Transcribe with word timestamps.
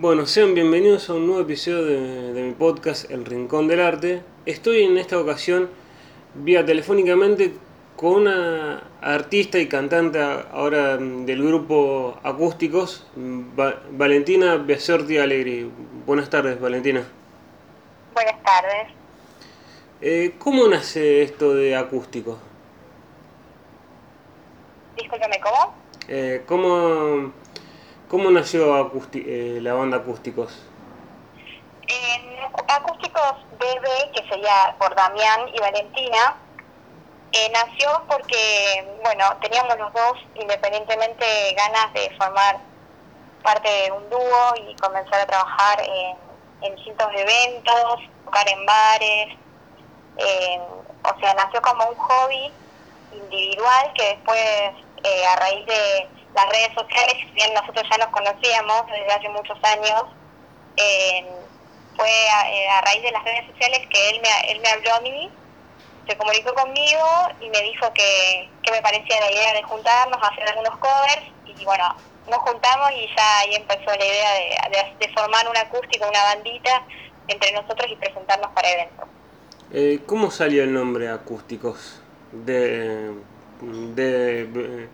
Bueno, 0.00 0.26
sean 0.26 0.54
bienvenidos 0.54 1.10
a 1.10 1.14
un 1.14 1.26
nuevo 1.26 1.42
episodio 1.42 1.84
de, 1.84 2.40
mi 2.40 2.52
podcast 2.52 3.10
El 3.10 3.24
Rincón 3.24 3.66
del 3.66 3.80
Arte. 3.80 4.22
Estoy 4.46 4.84
en 4.84 4.96
esta 4.96 5.18
ocasión 5.18 5.68
vía 6.34 6.64
telefónicamente 6.64 7.54
con 7.96 8.22
una 8.22 8.80
artista 9.00 9.58
y 9.58 9.66
cantante 9.66 10.20
ahora 10.20 10.98
del 10.98 11.42
grupo 11.44 12.16
Acústicos, 12.22 13.08
Valentina 13.16 14.54
Besorti 14.54 15.18
Alegri. 15.18 15.68
Buenas 16.06 16.30
tardes, 16.30 16.60
Valentina. 16.60 17.02
Buenas 18.14 18.40
tardes. 18.44 18.92
Eh, 20.00 20.36
¿Cómo 20.38 20.68
nace 20.68 21.22
esto 21.22 21.54
de 21.56 21.74
acústicos? 21.74 22.38
Discúlpame, 24.96 25.40
¿cómo? 25.40 25.74
Eh, 26.06 26.44
¿cómo, 26.46 27.32
¿Cómo 28.08 28.30
nació 28.30 28.90
eh, 29.12 29.58
la 29.60 29.74
banda 29.74 29.98
Acústicos? 29.98 30.50
En 31.88 32.38
Acústicos 32.66 33.34
BB, 33.58 34.12
que 34.14 34.26
sería 34.30 34.74
por 34.78 34.94
Damián 34.94 35.48
y 35.52 35.60
Valentina, 35.60 36.36
eh, 37.32 37.52
nació 37.52 38.02
porque, 38.08 38.98
bueno, 39.04 39.24
teníamos 39.42 39.76
los 39.78 39.92
dos 39.92 40.14
independientemente 40.36 41.26
ganas 41.54 41.92
de 41.92 42.10
formar 42.16 42.58
parte 43.42 43.68
de 43.68 43.92
un 43.92 44.08
dúo 44.08 44.54
y 44.56 44.74
comenzar 44.76 45.20
a 45.20 45.26
trabajar 45.26 45.80
en, 45.82 46.16
en 46.62 46.76
distintos 46.76 47.08
eventos, 47.14 48.00
tocar 48.24 48.48
en 48.48 48.64
bares. 48.64 49.36
o 51.02 51.20
sea, 51.20 51.34
nació 51.34 51.60
como 51.60 51.90
un 51.90 51.94
hobby 51.94 52.52
individual 53.12 53.92
que 53.94 54.08
después, 54.14 54.40
eh, 55.04 55.26
a 55.26 55.36
raíz 55.36 55.66
de 55.66 56.17
las 56.38 56.48
redes 56.50 56.70
sociales, 56.74 57.16
bien 57.34 57.52
nosotros 57.52 57.84
ya 57.90 57.98
nos 57.98 58.08
conocíamos 58.08 58.86
desde 58.86 59.12
hace 59.12 59.28
muchos 59.30 59.58
años, 59.64 60.04
fue 61.96 62.08
eh, 62.08 62.68
a, 62.68 62.80
raíz 62.82 63.02
de 63.02 63.10
las 63.10 63.24
redes 63.24 63.46
sociales 63.50 63.80
que 63.90 64.10
él 64.10 64.20
me, 64.22 64.52
él 64.52 64.60
me 64.60 64.68
habló 64.68 64.94
a 64.94 65.00
mí, 65.00 65.30
se 66.06 66.16
comunicó 66.16 66.54
conmigo 66.54 67.06
y 67.40 67.50
me 67.50 67.60
dijo 67.62 67.92
que, 67.92 68.48
que 68.62 68.70
me 68.70 68.80
parecía 68.80 69.18
la 69.20 69.32
idea 69.32 69.52
de 69.54 69.62
juntarnos, 69.64 70.18
hacer 70.22 70.48
algunos 70.48 70.78
covers 70.78 71.22
y 71.44 71.64
bueno, 71.64 71.96
nos 72.30 72.38
juntamos 72.38 72.92
y 72.92 73.08
ya 73.16 73.38
ahí 73.40 73.54
empezó 73.56 73.86
la 73.86 74.04
idea 74.04 74.32
de, 74.34 75.06
de, 75.06 75.12
formar 75.12 75.48
un 75.48 75.56
acústico, 75.56 76.08
una 76.08 76.22
bandita 76.22 76.84
entre 77.26 77.52
nosotros 77.52 77.86
y 77.90 77.96
presentarnos 77.96 78.52
para 78.52 78.70
eventos. 78.70 79.08
Eh, 79.72 80.00
¿Cómo 80.06 80.30
salió 80.30 80.62
el 80.62 80.72
nombre 80.72 81.08
Acústicos? 81.08 82.00
De, 82.32 83.12
de, 83.60 84.88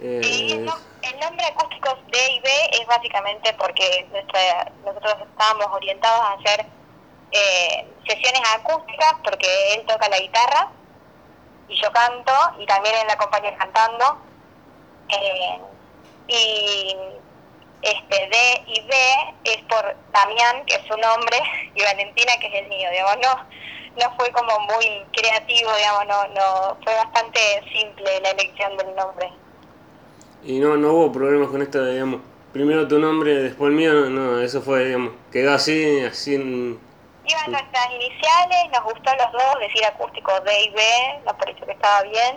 eh, 0.00 0.66
el 1.02 1.20
nombre 1.20 1.46
acústicos 1.46 1.94
D 2.08 2.18
y 2.32 2.40
B 2.40 2.48
es 2.72 2.86
básicamente 2.86 3.52
porque 3.54 4.06
nuestra, 4.10 4.70
nosotros 4.84 5.14
estábamos 5.30 5.66
orientados 5.72 6.20
a 6.20 6.32
hacer 6.32 6.66
eh, 7.32 7.86
sesiones 8.06 8.42
acústicas 8.54 9.14
porque 9.24 9.74
él 9.74 9.86
toca 9.86 10.08
la 10.08 10.18
guitarra 10.18 10.70
y 11.68 11.80
yo 11.80 11.90
canto 11.92 12.32
y 12.58 12.66
también 12.66 12.94
él 13.00 13.06
la 13.06 13.14
acompaña 13.14 13.56
cantando. 13.56 14.18
Eh, 15.08 15.60
y 16.28 16.96
este 17.82 18.28
D 18.28 18.64
y 18.66 18.80
B 18.82 18.94
es 19.44 19.58
por 19.68 19.96
Damián, 20.12 20.64
que 20.66 20.74
es 20.74 20.82
su 20.86 20.96
nombre, 20.96 21.38
y 21.74 21.82
Valentina, 21.82 22.32
que 22.40 22.48
es 22.48 22.54
el 22.54 22.68
mío, 22.68 22.90
digamos, 22.90 23.16
no, 23.18 23.46
no 24.02 24.16
fue 24.16 24.30
como 24.32 24.58
muy 24.60 25.04
creativo, 25.12 25.72
digamos, 25.74 26.06
no, 26.06 26.28
no, 26.28 26.76
fue 26.82 26.94
bastante 26.94 27.40
simple 27.72 28.20
la 28.20 28.30
elección 28.30 28.76
del 28.76 28.94
nombre. 28.94 29.30
Y 30.46 30.60
no, 30.60 30.76
no 30.76 30.92
hubo 30.92 31.10
problemas 31.10 31.48
con 31.48 31.60
esto, 31.60 31.84
digamos, 31.84 32.20
primero 32.52 32.86
tu 32.86 33.00
nombre, 33.00 33.34
después 33.34 33.70
el 33.70 33.76
mío, 33.76 33.92
no, 34.08 34.38
eso 34.38 34.62
fue, 34.62 34.84
digamos, 34.84 35.12
quedó 35.32 35.52
así, 35.52 36.00
así 36.00 36.36
en... 36.36 36.78
Iban 37.24 37.50
nuestras 37.50 37.86
iniciales, 37.90 38.58
nos 38.72 38.84
gustó 38.84 39.10
los 39.16 39.32
dos, 39.32 39.58
decir 39.58 39.84
acústico 39.84 40.30
D 40.42 40.62
y 40.62 40.70
B, 40.70 40.80
nos 41.24 41.34
pareció 41.34 41.66
que 41.66 41.72
estaba 41.72 42.02
bien, 42.02 42.36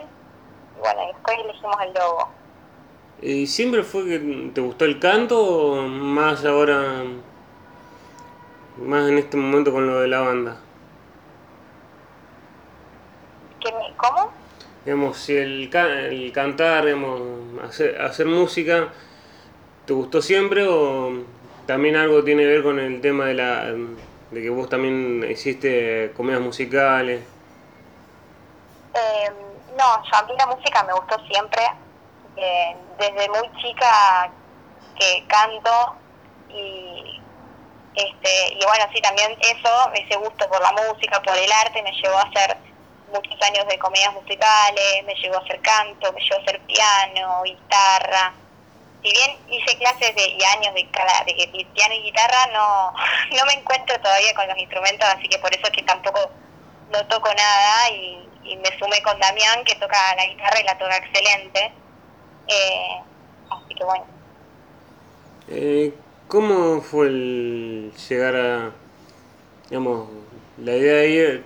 y 0.76 0.80
bueno, 0.80 1.06
después 1.06 1.38
elegimos 1.38 1.76
el 1.82 1.94
logo. 1.94 2.28
¿Y 3.22 3.46
siempre 3.46 3.84
fue 3.84 4.04
que 4.06 4.50
te 4.54 4.60
gustó 4.60 4.86
el 4.86 4.98
canto 4.98 5.40
o 5.40 5.82
más 5.82 6.44
ahora, 6.44 7.04
más 8.76 9.08
en 9.08 9.18
este 9.18 9.36
momento 9.36 9.70
con 9.72 9.86
lo 9.86 10.00
de 10.00 10.08
la 10.08 10.20
banda? 10.20 10.56
¿Cómo? 13.96 14.39
Digamos, 14.84 15.18
si 15.18 15.36
el, 15.36 15.74
el 15.74 16.32
cantar, 16.32 16.84
digamos, 16.84 17.20
hacer, 17.62 18.00
hacer 18.00 18.26
música, 18.26 18.88
¿te 19.86 19.92
gustó 19.92 20.22
siempre 20.22 20.66
o 20.66 21.12
también 21.66 21.96
algo 21.96 22.24
tiene 22.24 22.42
que 22.42 22.48
ver 22.48 22.62
con 22.62 22.78
el 22.78 23.00
tema 23.00 23.26
de 23.26 23.34
la 23.34 23.74
de 24.30 24.42
que 24.42 24.50
vos 24.50 24.68
también 24.68 25.26
hiciste 25.28 26.12
comedias 26.16 26.40
musicales? 26.40 27.22
Eh, 28.94 29.30
no, 29.76 30.02
yo 30.04 30.16
a 30.16 30.22
mí 30.22 30.32
la 30.38 30.46
música 30.46 30.82
me 30.84 30.92
gustó 30.92 31.16
siempre 31.26 31.62
desde 32.98 33.28
muy 33.28 33.50
chica 33.60 34.30
que 34.98 35.24
canto 35.26 35.96
y 36.48 37.20
este 37.94 38.54
y 38.54 38.64
bueno 38.64 38.84
sí 38.94 39.00
también 39.02 39.32
eso 39.40 39.92
ese 39.94 40.16
gusto 40.16 40.48
por 40.48 40.60
la 40.60 40.72
música 40.72 41.20
por 41.22 41.36
el 41.36 41.50
arte 41.52 41.82
me 41.82 41.92
llevó 41.92 42.16
a 42.16 42.22
hacer 42.22 42.56
muchos 43.10 43.40
años 43.42 43.66
de 43.68 43.78
comedias 43.78 44.12
musicales 44.14 45.04
me 45.04 45.14
llevó 45.14 45.36
a 45.36 45.40
hacer 45.40 45.60
canto 45.60 46.12
me 46.12 46.20
llevó 46.20 46.40
a 46.40 46.42
hacer 46.42 46.60
piano 46.62 47.42
guitarra 47.44 48.34
si 49.02 49.10
bien 49.10 49.36
hice 49.48 49.78
clases 49.78 50.14
de 50.14 50.28
y 50.28 50.42
años 50.44 50.74
de, 50.74 50.82
de 50.82 51.66
piano 51.74 51.94
y 51.94 52.02
guitarra 52.02 52.46
no 52.52 52.92
no 53.36 53.46
me 53.46 53.54
encuentro 53.54 53.98
todavía 54.00 54.34
con 54.34 54.48
los 54.48 54.58
instrumentos 54.58 55.08
así 55.08 55.28
que 55.28 55.38
por 55.38 55.54
eso 55.54 55.66
es 55.66 55.70
que 55.70 55.82
tampoco 55.82 56.30
no 56.92 57.06
toco 57.06 57.32
nada 57.34 57.90
y, 57.90 58.28
y 58.44 58.56
me 58.56 58.78
sumé 58.78 59.02
con 59.02 59.18
Damián 59.20 59.64
que 59.64 59.76
toca 59.76 59.96
la 60.16 60.26
guitarra 60.26 60.60
y 60.60 60.64
la 60.64 60.78
toca 60.78 60.96
excelente 60.96 61.72
eh, 62.50 63.02
así 63.50 63.74
que 63.74 63.84
bueno. 63.84 64.04
Eh, 65.48 65.94
¿Cómo 66.26 66.80
fue 66.80 67.06
el 67.08 67.92
llegar 68.08 68.36
a, 68.36 68.72
digamos, 69.68 70.08
la 70.58 70.76
idea 70.76 70.94
de 70.94 71.08
ir, 71.08 71.44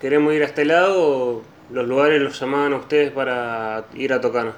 queremos 0.00 0.32
ir 0.32 0.42
a 0.42 0.46
este 0.46 0.64
lado 0.64 1.42
los 1.70 1.86
lugares 1.86 2.20
los 2.20 2.38
llamaban 2.38 2.72
a 2.72 2.76
ustedes 2.76 3.12
para 3.12 3.84
ir 3.94 4.12
a 4.12 4.20
tocar? 4.20 4.44
No, 4.44 4.52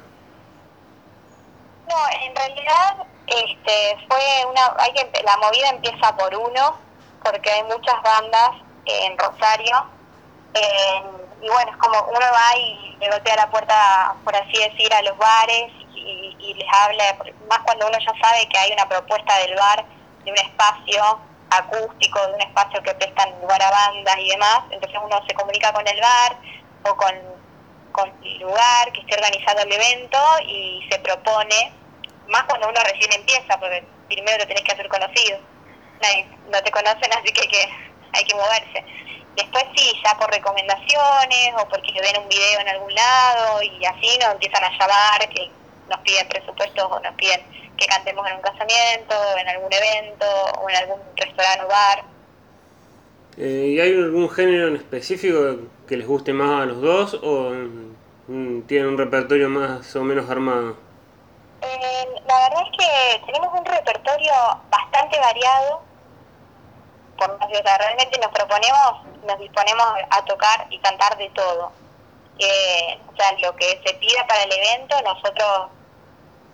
en 2.23 2.37
realidad 2.37 3.07
este, 3.27 3.97
fue 4.09 4.21
una, 4.51 4.75
hay 4.79 4.93
que, 4.93 5.11
la 5.23 5.37
movida 5.39 5.71
empieza 5.71 6.15
por 6.17 6.35
uno, 6.35 6.79
porque 7.25 7.51
hay 7.51 7.63
muchas 7.65 8.03
bandas 8.03 8.51
en 8.85 9.19
Rosario, 9.19 9.87
y 11.41 11.49
bueno, 11.49 11.71
es 11.71 11.77
como 11.77 12.01
uno 12.09 12.21
va 12.21 12.57
y 12.57 12.97
le 13.01 13.11
golpea 13.11 13.37
la 13.37 13.51
puerta, 13.51 14.15
por 14.25 14.35
así 14.35 14.59
decir, 14.59 14.93
a 14.93 15.03
los 15.03 15.17
bares 15.19 15.73
y, 15.95 16.55
les 16.55 16.69
habla, 16.73 17.17
más 17.49 17.59
cuando 17.61 17.87
uno 17.87 17.99
ya 17.99 18.13
sabe 18.21 18.49
que 18.49 18.59
hay 18.59 18.73
una 18.73 18.89
propuesta 18.89 19.37
del 19.39 19.55
bar, 19.55 19.85
de 20.25 20.31
un 20.31 20.39
espacio 20.39 21.21
acústico, 21.51 22.27
de 22.27 22.35
un 22.35 22.41
espacio 22.41 22.83
que 22.83 22.95
prestan 22.95 23.41
lugar 23.41 23.63
a 23.63 23.71
bandas 23.71 24.17
y 24.19 24.29
demás, 24.29 24.61
entonces 24.71 24.99
uno 25.03 25.21
se 25.27 25.35
comunica 25.35 25.73
con 25.73 25.87
el 25.87 26.01
bar 26.01 26.37
o 26.85 26.97
con, 26.97 27.15
con 27.93 28.13
el 28.23 28.39
lugar 28.39 28.93
que 28.93 29.01
esté 29.01 29.15
organizando 29.15 29.63
el 29.63 29.73
evento 29.73 30.19
y 30.47 30.87
se 30.91 30.99
propone, 30.99 31.73
más 32.29 32.45
cuando 32.45 32.69
uno 32.69 32.81
recién 32.85 33.13
empieza, 33.13 33.59
porque 33.59 33.85
primero 34.09 34.39
lo 34.39 34.47
tenés 34.47 34.63
que 34.63 34.73
hacer 34.73 34.89
conocido, 34.89 35.39
no 36.51 36.63
te 36.63 36.71
conocen 36.71 37.13
así 37.19 37.33
que, 37.33 37.49
que 37.49 37.69
hay 38.13 38.25
que 38.25 38.35
moverse. 38.35 38.85
Después 39.37 39.65
sí, 39.77 39.93
ya 40.05 40.19
por 40.19 40.29
recomendaciones 40.33 41.55
o 41.59 41.69
porque 41.69 42.01
ven 42.01 42.21
un 42.21 42.29
video 42.29 42.61
en 42.61 42.69
algún 42.71 42.93
lado 42.93 43.63
y 43.63 43.85
así 43.85 44.19
nos 44.19 44.33
empiezan 44.33 44.65
a 44.65 44.71
llamar, 44.71 45.29
que 45.29 45.49
nos 45.88 45.99
piden 46.00 46.28
presupuestos 46.28 46.84
o 46.91 47.00
nos 47.00 47.15
piden 47.15 47.41
que 47.76 47.87
cantemos 47.87 48.28
en 48.28 48.37
un 48.37 48.43
casamiento, 48.43 49.15
en 49.38 49.49
algún 49.49 49.73
evento 49.73 50.26
o 50.61 50.69
en 50.69 50.76
algún 50.76 51.00
restaurante 51.17 51.64
o 51.64 51.69
bar. 51.69 52.05
Eh, 53.37 53.75
¿Y 53.75 53.81
hay 53.81 53.94
algún 53.94 54.29
género 54.29 54.69
en 54.69 54.76
específico 54.76 55.38
que 55.87 55.96
les 55.96 56.06
guste 56.06 56.32
más 56.32 56.62
a 56.62 56.67
los 56.67 56.81
dos 56.81 57.14
o 57.23 57.50
mm, 58.29 58.62
tienen 58.62 58.88
un 58.88 58.99
repertorio 58.99 59.49
más 59.49 59.94
o 59.94 60.02
menos 60.02 60.29
armado? 60.29 60.76
Eh, 61.62 62.06
la 62.26 62.49
verdad 62.49 62.62
es 62.64 62.79
que 62.79 63.26
tenemos 63.26 63.52
un 63.52 63.64
repertorio 63.64 64.32
bastante 64.70 65.19
variado 65.19 65.88
por 67.19 67.37
realmente 67.41 68.19
nos 68.20 68.31
proponemos, 68.31 69.05
nos 69.26 69.38
disponemos 69.38 69.87
a 70.11 70.25
tocar 70.25 70.67
y 70.70 70.79
cantar 70.79 71.17
de 71.19 71.29
todo. 71.31 71.67
o 71.67 73.17
sea, 73.17 73.32
lo 73.41 73.55
que 73.56 73.81
se 73.84 73.94
pida 73.94 74.25
para 74.26 74.44
el 74.44 74.52
evento, 74.52 74.94
nosotros, 75.02 75.70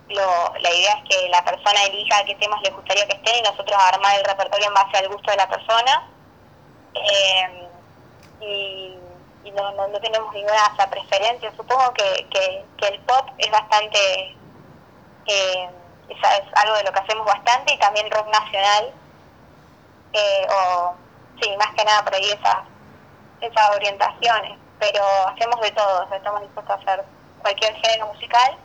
lo, 0.09 0.53
la 0.59 0.71
idea 0.71 0.93
es 0.93 1.09
que 1.09 1.29
la 1.29 1.43
persona 1.43 1.83
elija 1.85 2.23
qué 2.25 2.35
temas 2.35 2.61
le 2.61 2.69
gustaría 2.71 3.07
que 3.07 3.15
estén 3.15 3.37
y 3.37 3.41
nosotros 3.41 3.77
armar 3.77 4.17
el 4.17 4.25
repertorio 4.25 4.67
en 4.67 4.73
base 4.73 4.97
al 4.97 5.09
gusto 5.09 5.31
de 5.31 5.37
la 5.37 5.49
persona. 5.49 6.09
Eh, 6.93 7.67
y, 8.41 8.99
no, 9.51 9.71
no, 9.71 9.99
tenemos 9.99 10.33
ninguna 10.33 10.75
preferencia. 10.89 11.51
Supongo 11.55 11.93
que, 11.93 12.27
que, 12.29 12.87
el 12.87 12.99
pop 13.01 13.29
es 13.37 13.49
bastante 13.49 14.35
eh, 15.27 15.69
es 16.09 16.17
algo 16.55 16.75
de 16.75 16.83
lo 16.83 16.91
que 16.91 16.99
hacemos 16.99 17.25
bastante 17.25 17.73
y 17.73 17.79
también 17.79 18.09
rock 18.11 18.27
nacional, 18.27 18.93
eh, 20.13 20.47
o 20.49 20.93
sí, 21.41 21.49
más 21.57 21.73
que 21.75 21.83
nada 21.83 22.03
por 22.03 22.13
ahí 22.13 22.31
esas 23.41 23.69
orientaciones, 23.75 24.57
pero 24.79 25.03
hacemos 25.27 25.59
de 25.61 25.71
todo, 25.71 26.07
estamos 26.13 26.41
dispuestos 26.41 26.75
a 26.75 26.81
hacer 26.81 27.05
cualquier 27.41 27.75
género 27.75 28.07
musical. 28.07 28.57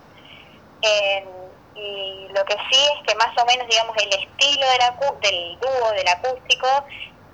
Y 1.75 2.27
lo 2.33 2.43
que 2.45 2.55
sí 2.69 2.79
es 2.95 3.07
que 3.07 3.15
más 3.15 3.35
o 3.37 3.45
menos, 3.45 3.67
digamos, 3.67 3.95
el 3.97 4.09
estilo 4.09 4.67
de 4.69 4.77
la, 4.77 4.97
del 5.21 5.59
dúo, 5.59 5.91
del 5.91 6.07
acústico, 6.07 6.67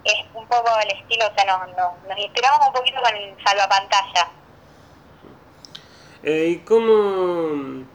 es 0.04 0.26
un 0.34 0.48
poco 0.48 0.70
el 0.80 0.92
estilo, 0.92 1.26
o 1.28 1.34
sea, 1.34 1.46
nos, 1.46 2.08
nos, 2.08 2.18
inspiramos 2.18 2.68
un 2.68 2.74
poquito 2.74 3.02
con 3.02 3.16
el 3.16 3.36
salvapantalla. 3.44 4.30
Eh, 6.24 6.48
¿Y 6.50 6.58
cómo, 6.60 7.86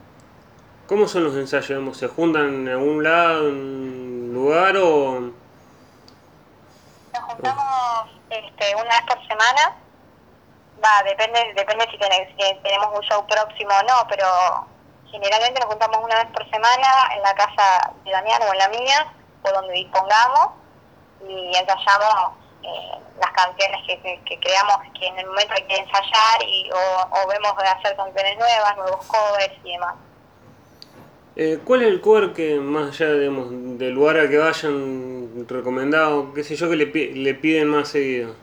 cómo 0.87 1.07
son 1.07 1.23
los 1.23 1.35
ensayos? 1.35 1.97
¿Se 1.97 2.07
juntan 2.07 2.45
en 2.45 2.69
algún 2.69 3.03
lado, 3.03 3.49
en 3.49 3.55
un 3.55 4.33
lugar 4.33 4.77
o...? 4.77 5.31
Nos 7.13 7.23
juntamos 7.23 8.09
este, 8.29 8.75
una 8.75 8.89
vez 8.89 9.01
por 9.07 9.27
semana. 9.27 9.75
Va, 10.83 11.03
depende, 11.03 11.53
depende 11.55 11.87
si, 11.91 11.97
tenemos 11.97 12.87
un 12.93 13.01
show 13.03 13.25
próximo 13.27 13.71
o 13.71 13.83
no, 13.83 14.07
pero 14.09 14.25
generalmente 15.13 15.59
nos 15.59 15.69
juntamos 15.69 16.03
una 16.03 16.15
vez 16.15 16.33
por 16.33 16.49
semana 16.49 16.87
en 17.15 17.21
la 17.21 17.35
casa 17.35 17.93
de 18.03 18.11
Damián 18.11 18.41
o 18.41 18.51
en 18.51 18.57
la 18.57 18.69
mía, 18.69 19.13
o 19.43 19.51
donde 19.51 19.73
dispongamos 19.73 20.49
y 21.27 21.55
ensayamos 21.55 22.33
eh, 22.63 22.99
las 23.19 23.31
canciones 23.31 23.79
que, 23.85 24.19
que, 24.25 24.39
creamos 24.39 24.77
que 24.99 25.05
en 25.05 25.19
el 25.19 25.27
momento 25.27 25.53
hay 25.55 25.63
que 25.63 25.75
ensayar 25.75 26.43
y, 26.47 26.69
o, 26.71 27.27
vemos 27.27 27.55
de 27.57 27.67
hacer 27.67 27.95
canciones 27.95 28.37
nuevas, 28.37 28.75
nuevos 28.75 29.05
covers 29.05 29.53
y 29.63 29.71
demás. 29.73 29.95
Eh, 31.35 31.59
¿Cuál 31.63 31.83
es 31.83 31.87
el 31.89 32.01
cover 32.01 32.33
que 32.33 32.55
más 32.55 32.89
allá 32.89 33.13
digamos, 33.13 33.49
del 33.77 33.91
lugar 33.91 34.17
al 34.17 34.29
que 34.29 34.37
vayan 34.39 35.47
recomendado, 35.47 36.33
qué 36.33 36.43
sé 36.43 36.55
yo, 36.55 36.69
que 36.69 36.75
le, 36.75 36.85
le 36.85 37.33
piden 37.35 37.67
más 37.67 37.89
seguido? 37.89 38.35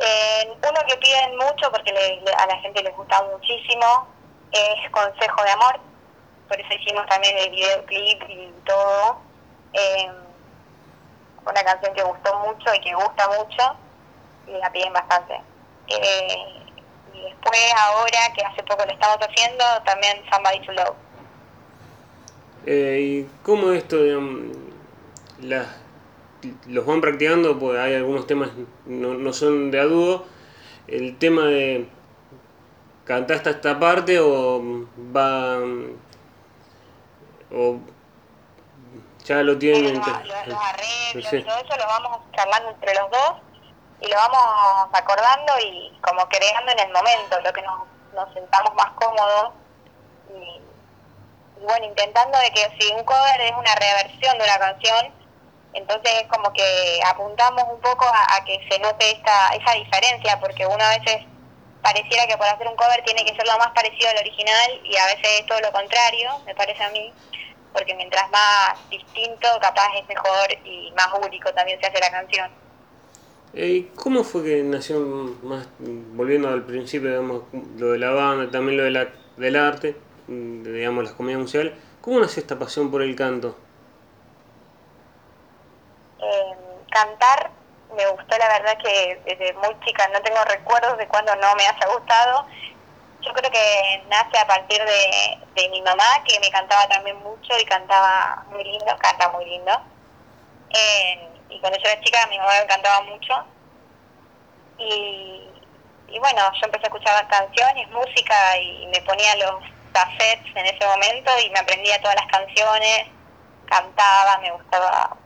Eh, 0.00 0.48
uno 0.50 0.80
que 0.88 0.96
piden 0.96 1.36
mucho 1.36 1.70
porque 1.70 1.92
a 2.36 2.46
la 2.46 2.56
gente 2.58 2.82
les 2.82 2.96
gusta 2.96 3.22
muchísimo 3.30 4.13
es 4.54 4.90
Consejo 4.90 5.42
de 5.42 5.50
Amor, 5.50 5.80
por 6.48 6.60
eso 6.60 6.74
hicimos 6.74 7.06
también 7.06 7.36
el 7.38 7.50
videoclip 7.50 8.22
y 8.28 8.52
todo. 8.64 9.18
Eh, 9.72 10.10
una 11.44 11.64
canción 11.64 11.94
que 11.94 12.02
gustó 12.02 12.38
mucho 12.38 12.74
y 12.74 12.80
que 12.80 12.94
gusta 12.94 13.28
mucho 13.28 13.76
y 14.46 14.52
la 14.52 14.70
piden 14.72 14.92
bastante. 14.92 15.34
Eh, 15.88 16.64
y 17.12 17.20
después 17.20 17.74
ahora, 17.76 18.32
que 18.34 18.44
hace 18.44 18.62
poco 18.62 18.84
lo 18.86 18.92
estamos 18.92 19.18
haciendo, 19.20 19.64
también 19.84 20.22
Somebody 20.30 20.60
to 20.66 20.72
Love. 20.72 20.96
Eh, 22.66 22.98
¿Y 23.00 23.42
cómo 23.42 23.72
esto, 23.72 23.96
las, 25.42 25.66
los 26.66 26.86
van 26.86 27.00
practicando? 27.00 27.58
Pues 27.58 27.78
hay 27.78 27.94
algunos 27.94 28.26
temas 28.26 28.50
no, 28.86 29.14
no 29.14 29.32
son 29.32 29.70
de 29.70 29.80
adudo. 29.80 30.26
El 30.86 31.18
tema 31.18 31.46
de 31.46 31.88
cantar 33.04 33.36
hasta 33.36 33.50
esta 33.50 33.78
parte 33.78 34.18
o 34.18 34.60
va 35.14 35.58
o 37.52 37.78
ya 39.24 39.36
lo 39.42 39.58
tienen. 39.58 39.96
Los, 39.96 40.06
arreglos 40.06 41.32
y 41.32 41.42
todo 41.42 41.56
eso 41.56 41.76
lo 41.78 41.86
vamos 41.86 42.18
charlando 42.36 42.70
entre 42.70 42.94
los 42.94 43.10
dos 43.10 43.34
y 44.00 44.08
lo 44.08 44.16
vamos 44.16 44.88
acordando 44.92 45.52
y 45.60 45.98
como 46.02 46.28
creando 46.28 46.72
en 46.72 46.80
el 46.80 46.92
momento, 46.92 47.40
lo 47.40 47.52
que 47.52 47.62
nos, 47.62 47.80
nos 48.14 48.32
sentamos 48.34 48.74
más 48.74 48.90
cómodos 48.92 49.54
y, 50.28 50.60
bueno, 51.62 51.86
intentando 51.86 52.38
de 52.38 52.50
que 52.50 52.76
si 52.78 52.92
un 52.92 53.04
cover 53.04 53.40
es 53.40 53.52
una 53.52 53.74
reversión 53.76 54.36
de 54.36 54.44
una 54.44 54.58
canción, 54.58 55.14
entonces 55.72 56.22
es 56.22 56.28
como 56.28 56.52
que 56.52 57.00
apuntamos 57.06 57.64
un 57.72 57.80
poco 57.80 58.04
a, 58.04 58.44
que 58.44 58.60
se 58.70 58.78
note 58.78 59.10
esta, 59.10 59.54
esa 59.54 59.72
diferencia, 59.72 60.38
porque 60.38 60.66
uno 60.66 60.84
a 60.84 60.98
veces 60.98 61.24
pareciera 61.84 62.26
que 62.26 62.36
por 62.38 62.46
hacer 62.46 62.66
un 62.66 62.76
cover 62.76 63.04
tiene 63.04 63.24
que 63.26 63.36
ser 63.36 63.46
lo 63.46 63.58
más 63.58 63.68
parecido 63.74 64.08
al 64.08 64.16
original 64.16 64.80
y 64.82 64.96
a 64.96 65.04
veces 65.04 65.40
es 65.40 65.46
todo 65.46 65.60
lo 65.60 65.70
contrario, 65.70 66.30
me 66.46 66.54
parece 66.54 66.82
a 66.82 66.90
mí 66.90 67.12
porque 67.74 67.94
mientras 67.94 68.30
más 68.30 68.88
distinto, 68.88 69.48
capaz 69.60 69.88
es 70.00 70.08
mejor 70.08 70.48
y 70.64 70.92
más 70.96 71.08
único 71.22 71.52
también 71.52 71.78
se 71.80 71.86
hace 71.86 72.00
la 72.00 72.10
canción. 72.10 72.50
¿Y 73.52 73.82
cómo 73.96 74.24
fue 74.24 74.44
que 74.44 74.62
nació 74.62 75.00
más, 75.42 75.66
volviendo 75.78 76.48
al 76.48 76.64
principio, 76.64 77.10
digamos, 77.10 77.42
lo 77.76 77.90
de 77.92 77.98
la 77.98 78.10
banda, 78.10 78.50
también 78.50 78.78
lo 78.78 78.84
de 78.84 78.90
la, 78.90 79.08
del 79.36 79.56
arte, 79.56 79.96
digamos, 80.26 81.04
las 81.04 81.12
comidas 81.12 81.40
musicales, 81.40 81.74
cómo 82.00 82.20
nació 82.20 82.40
esta 82.40 82.58
pasión 82.58 82.90
por 82.90 83.02
el 83.02 83.14
canto? 83.14 83.56
Eh, 86.20 86.54
cantar 86.90 87.50
me 87.96 88.06
gustó 88.06 88.36
la 88.38 88.48
verdad 88.48 88.78
que 88.78 89.20
desde 89.24 89.52
muy 89.54 89.78
chica 89.84 90.08
no 90.12 90.20
tengo 90.22 90.42
recuerdos 90.44 90.98
de 90.98 91.08
cuando 91.08 91.34
no 91.36 91.54
me 91.54 91.66
haya 91.66 91.86
gustado 91.92 92.46
yo 93.24 93.32
creo 93.32 93.50
que 93.50 94.02
nace 94.08 94.38
a 94.38 94.46
partir 94.46 94.82
de, 94.84 95.38
de 95.54 95.68
mi 95.70 95.80
mamá, 95.82 96.22
que 96.26 96.38
me 96.40 96.50
cantaba 96.50 96.86
también 96.88 97.16
mucho 97.18 97.58
y 97.58 97.64
cantaba 97.64 98.44
muy 98.50 98.62
lindo, 98.64 98.96
canta 98.98 99.30
muy 99.30 99.44
lindo. 99.46 99.72
y 101.48 101.60
cuando 101.60 101.78
yo 101.78 101.88
era 101.88 102.00
chica, 102.02 102.26
mi 102.28 102.38
mamá 102.38 102.52
me 102.60 102.66
cantaba 102.66 103.00
mucho. 103.02 103.46
Y, 104.78 105.48
y 106.08 106.18
bueno, 106.18 106.42
yo 106.52 106.60
empecé 106.64 106.84
a 106.84 106.88
escuchar 106.88 107.28
canciones, 107.28 107.90
música, 107.90 108.58
y 108.58 108.86
me 108.88 109.00
ponía 109.02 109.36
los 109.36 109.62
cassettes 109.92 110.56
en 110.56 110.66
ese 110.66 110.86
momento 110.86 111.30
y 111.44 111.50
me 111.50 111.60
aprendía 111.60 112.00
todas 112.02 112.16
las 112.16 112.26
canciones, 112.26 113.06
cantaba, 113.66 114.38
me 114.38 114.50
gustaba 114.50 115.16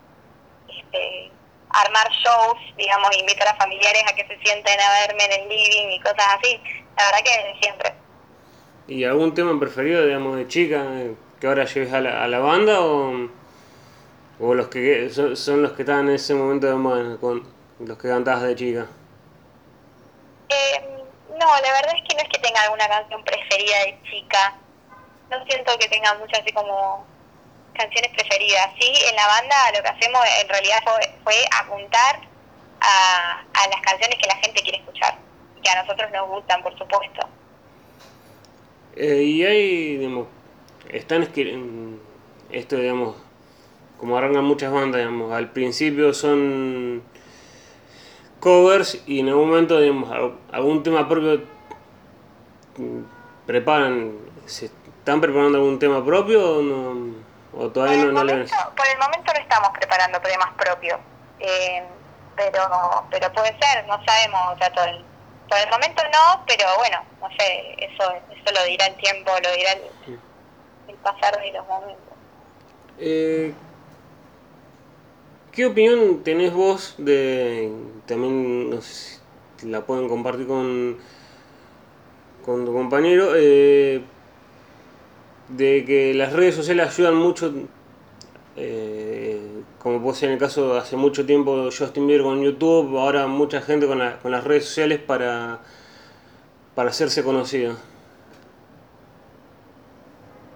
este, 0.68 1.32
armar 1.70 2.08
shows, 2.10 2.58
digamos, 2.76 3.16
invitar 3.16 3.48
a 3.48 3.56
familiares 3.56 4.02
a 4.08 4.14
que 4.14 4.26
se 4.26 4.38
sienten 4.38 4.80
a 4.80 5.06
verme 5.06 5.24
en 5.24 5.42
el 5.42 5.48
living 5.48 5.90
y 5.90 6.00
cosas 6.00 6.36
así. 6.38 6.60
La 6.96 7.04
verdad 7.04 7.18
que 7.24 7.30
desde 7.30 7.60
siempre. 7.60 7.94
¿Y 8.88 9.04
algún 9.04 9.34
tema 9.34 9.58
preferido, 9.60 10.04
digamos, 10.06 10.36
de 10.36 10.48
chica 10.48 10.84
que 11.40 11.46
ahora 11.46 11.64
lleves 11.64 11.92
a 11.92 12.00
la, 12.00 12.24
a 12.24 12.28
la 12.28 12.38
banda 12.38 12.80
o, 12.80 13.28
o 14.40 14.54
los 14.54 14.68
que 14.68 15.10
son, 15.10 15.62
los 15.62 15.72
que 15.72 15.82
estaban 15.82 16.08
en 16.08 16.14
ese 16.14 16.34
momento 16.34 16.66
de 16.66 17.18
con 17.18 17.46
los 17.80 17.98
que 17.98 18.08
cantabas 18.08 18.42
de 18.42 18.56
chica? 18.56 18.86
Eh, 20.48 21.04
no, 21.30 21.46
la 21.46 21.72
verdad 21.72 21.94
es 21.94 22.02
que 22.08 22.16
no 22.16 22.22
es 22.22 22.28
que 22.30 22.38
tenga 22.40 22.62
alguna 22.62 22.88
canción 22.88 23.22
preferida 23.22 23.78
de 23.84 23.98
chica. 24.10 24.56
No 25.30 25.44
siento 25.44 25.78
que 25.78 25.88
tenga 25.88 26.14
muchas 26.14 26.40
así 26.40 26.52
como 26.52 27.06
canciones 27.78 28.10
preferidas. 28.12 28.68
Sí, 28.80 28.92
en 29.08 29.16
la 29.16 29.26
banda 29.26 29.56
lo 29.74 29.82
que 29.82 29.88
hacemos 29.88 30.20
en 30.42 30.48
realidad 30.48 30.78
fue, 31.24 31.34
apuntar 31.58 32.20
a, 32.80 33.40
a 33.54 33.68
las 33.68 33.80
canciones 33.80 34.18
que 34.20 34.26
la 34.26 34.36
gente 34.36 34.60
quiere 34.62 34.78
escuchar 34.78 35.28
que 35.62 35.70
a 35.70 35.82
nosotros 35.82 36.10
nos 36.12 36.28
gustan, 36.28 36.62
por 36.62 36.76
supuesto. 36.78 37.26
Eh, 38.96 39.22
y 39.22 39.44
hay, 39.44 39.96
digamos, 39.98 40.26
están 40.88 41.28
esto, 42.50 42.76
digamos, 42.76 43.16
como 43.98 44.16
arrancan 44.16 44.44
muchas 44.44 44.72
bandas, 44.72 45.00
digamos, 45.00 45.32
al 45.32 45.50
principio 45.50 46.14
son 46.14 47.02
covers 48.40 49.02
y 49.06 49.20
en 49.20 49.28
algún 49.28 49.50
momento, 49.50 49.80
digamos, 49.80 50.10
algún 50.52 50.82
tema 50.82 51.08
propio 51.08 51.42
mm, 52.76 53.00
preparan, 53.46 54.16
¿se 54.46 54.66
están 54.66 55.20
preparando 55.20 55.58
algún 55.58 55.78
tema 55.78 56.04
propio 56.04 56.58
o 56.58 56.62
no? 56.62 57.27
¿O 57.58 57.68
todavía 57.70 58.04
por, 58.04 58.12
no, 58.12 58.20
el 58.20 58.26
momento, 58.26 58.54
por 58.76 58.86
el 58.86 58.98
momento 58.98 59.32
no 59.32 59.40
estamos 59.40 59.70
preparando 59.70 60.20
temas 60.20 60.54
propios, 60.56 61.00
eh, 61.40 61.82
pero 62.36 62.60
pero 63.10 63.32
puede 63.32 63.48
ser, 63.58 63.84
no 63.88 63.98
sabemos, 64.04 64.54
o 64.54 64.58
sea, 64.58 64.72
todo 64.72 64.84
el, 64.84 65.04
por 65.48 65.58
el 65.58 65.68
momento 65.68 66.02
no, 66.04 66.44
pero 66.46 66.64
bueno, 66.76 66.98
no 67.20 67.28
sé, 67.36 67.74
eso 67.78 68.12
eso 68.30 68.54
lo 68.54 68.64
dirá 68.64 68.86
el 68.86 68.94
tiempo, 68.98 69.32
lo 69.42 69.50
dirá 69.50 69.72
el, 69.72 70.94
pasar 71.02 71.36
de 71.40 71.52
los 71.52 71.66
momentos. 71.66 72.14
Eh, 72.98 73.52
¿Qué 75.50 75.66
opinión 75.66 76.22
tenés 76.22 76.52
vos 76.52 76.94
de, 76.96 77.72
también 78.06 78.70
no 78.70 78.80
sé 78.80 79.18
si 79.56 79.66
la 79.66 79.80
pueden 79.80 80.08
compartir 80.08 80.46
con, 80.46 80.98
con 82.44 82.64
tu 82.64 82.72
compañero, 82.72 83.32
eh, 83.34 84.04
de 85.48 85.84
que 85.84 86.14
las 86.14 86.32
redes 86.32 86.54
sociales 86.54 86.88
ayudan 86.88 87.14
mucho, 87.14 87.52
eh, 88.56 89.40
como 89.78 90.02
puede 90.02 90.16
ser 90.16 90.28
en 90.28 90.34
el 90.34 90.40
caso 90.40 90.76
hace 90.76 90.96
mucho 90.96 91.24
tiempo 91.24 91.68
Justin 91.76 92.06
Bieber 92.06 92.24
con 92.24 92.42
YouTube, 92.42 92.98
ahora 92.98 93.26
mucha 93.26 93.60
gente 93.60 93.86
con, 93.86 93.98
con 94.22 94.30
las 94.30 94.44
redes 94.44 94.66
sociales 94.66 95.00
para, 95.00 95.60
para 96.74 96.90
hacerse 96.90 97.24
conocido. 97.24 97.76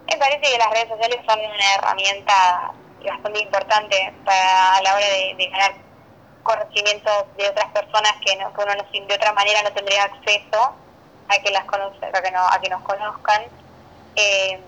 Me 0.07 0.17
parece 0.19 0.53
que 0.53 0.59
las 0.59 0.71
redes 0.71 0.89
sociales 0.89 1.21
son 1.27 1.39
una 1.39 1.75
herramienta 1.75 2.73
bastante 3.11 3.41
importante 3.41 4.15
para 4.25 4.77
a 4.77 4.83
la 4.83 4.95
hora 4.95 5.07
de, 5.07 5.49
ganar 5.51 5.73
conocimiento 6.43 7.11
de 7.37 7.49
otras 7.49 7.71
personas 7.73 8.13
que, 8.25 8.37
no, 8.37 8.51
uno 8.51 9.09
de 9.09 9.15
otra 9.15 9.33
manera 9.33 9.63
no 9.63 9.73
tendría 9.73 10.05
acceso 10.05 10.75
a 11.29 11.43
que 11.43 11.51
las 11.51 11.65
conoce, 11.65 12.05
a 12.05 12.23
que, 12.23 12.31
no, 12.31 12.41
a 12.41 12.61
que 12.61 12.69
nos 12.69 12.83
conozcan. 12.83 13.43
Eh, 14.17 14.61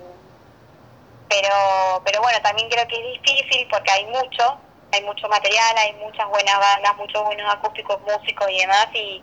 pero, 1.28 2.02
pero 2.04 2.20
bueno, 2.20 2.38
también 2.42 2.68
creo 2.68 2.86
que 2.88 2.96
es 2.96 3.22
difícil 3.22 3.66
porque 3.70 3.90
hay 3.90 4.06
mucho, 4.06 4.58
hay 4.92 5.02
mucho 5.02 5.28
material, 5.28 5.76
hay 5.76 5.92
muchas 5.94 6.28
buenas 6.28 6.58
bandas, 6.58 6.96
muchos 6.96 7.24
buenos 7.24 7.52
acústicos, 7.52 8.00
músicos 8.02 8.46
y 8.50 8.58
demás, 8.58 8.86
y 8.94 9.22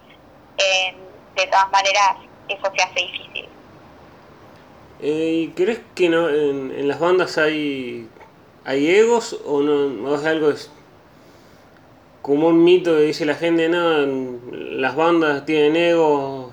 eh, 0.58 0.96
de 1.36 1.48
todas 1.48 1.72
maneras 1.72 2.18
eso 2.48 2.72
se 2.76 2.84
hace 2.84 3.00
difícil. 3.00 3.50
Eh, 5.02 5.46
¿Y 5.46 5.48
crees 5.50 5.82
que 5.96 6.10
no, 6.10 6.30
en, 6.30 6.72
en, 6.78 6.88
las 6.88 7.00
bandas 7.00 7.38
hay, 7.38 8.08
hay 8.66 8.96
egos 8.96 9.40
o 9.46 9.62
no? 9.62 10.10
¿O 10.10 10.16
es 10.16 10.26
algo 10.26 10.52
es 10.52 10.70
como 12.22 12.50
un 12.50 12.64
mito 12.64 12.92
que 12.96 13.02
dice 13.02 13.26
la 13.26 13.36
gente, 13.36 13.68
no, 13.68 14.06
las 14.52 14.96
bandas 14.96 15.46
tienen 15.46 15.76
egos 15.76 16.52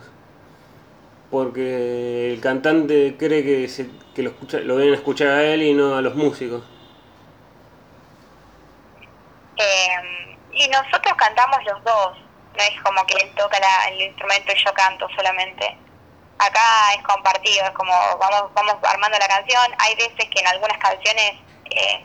porque 1.30 2.32
el 2.32 2.40
cantante 2.40 3.16
cree 3.18 3.44
que, 3.44 3.68
se, 3.68 3.88
que 4.18 4.24
lo, 4.24 4.30
escucha, 4.30 4.58
lo 4.58 4.78
a 4.78 4.96
escuchar 4.96 5.28
a 5.28 5.42
él 5.44 5.62
y 5.62 5.74
no 5.74 5.94
a 5.94 6.02
los 6.02 6.16
músicos? 6.16 6.64
Eh, 9.56 10.36
y 10.50 10.66
nosotros 10.66 11.14
cantamos 11.16 11.58
los 11.64 11.84
dos, 11.84 12.18
no 12.18 12.64
es 12.64 12.82
como 12.82 13.06
que 13.06 13.14
él 13.14 13.32
toca 13.36 13.60
la, 13.60 13.88
el 13.90 14.02
instrumento 14.02 14.52
y 14.52 14.64
yo 14.64 14.74
canto 14.74 15.06
solamente. 15.14 15.76
Acá 16.40 16.94
es 16.96 17.02
compartido, 17.04 17.64
es 17.64 17.70
como 17.70 17.92
vamos, 18.18 18.52
vamos 18.54 18.74
armando 18.82 19.16
la 19.18 19.28
canción. 19.28 19.72
Hay 19.78 19.94
veces 19.94 20.28
que 20.30 20.40
en 20.40 20.48
algunas 20.48 20.78
canciones 20.78 21.34
eh, 21.70 22.04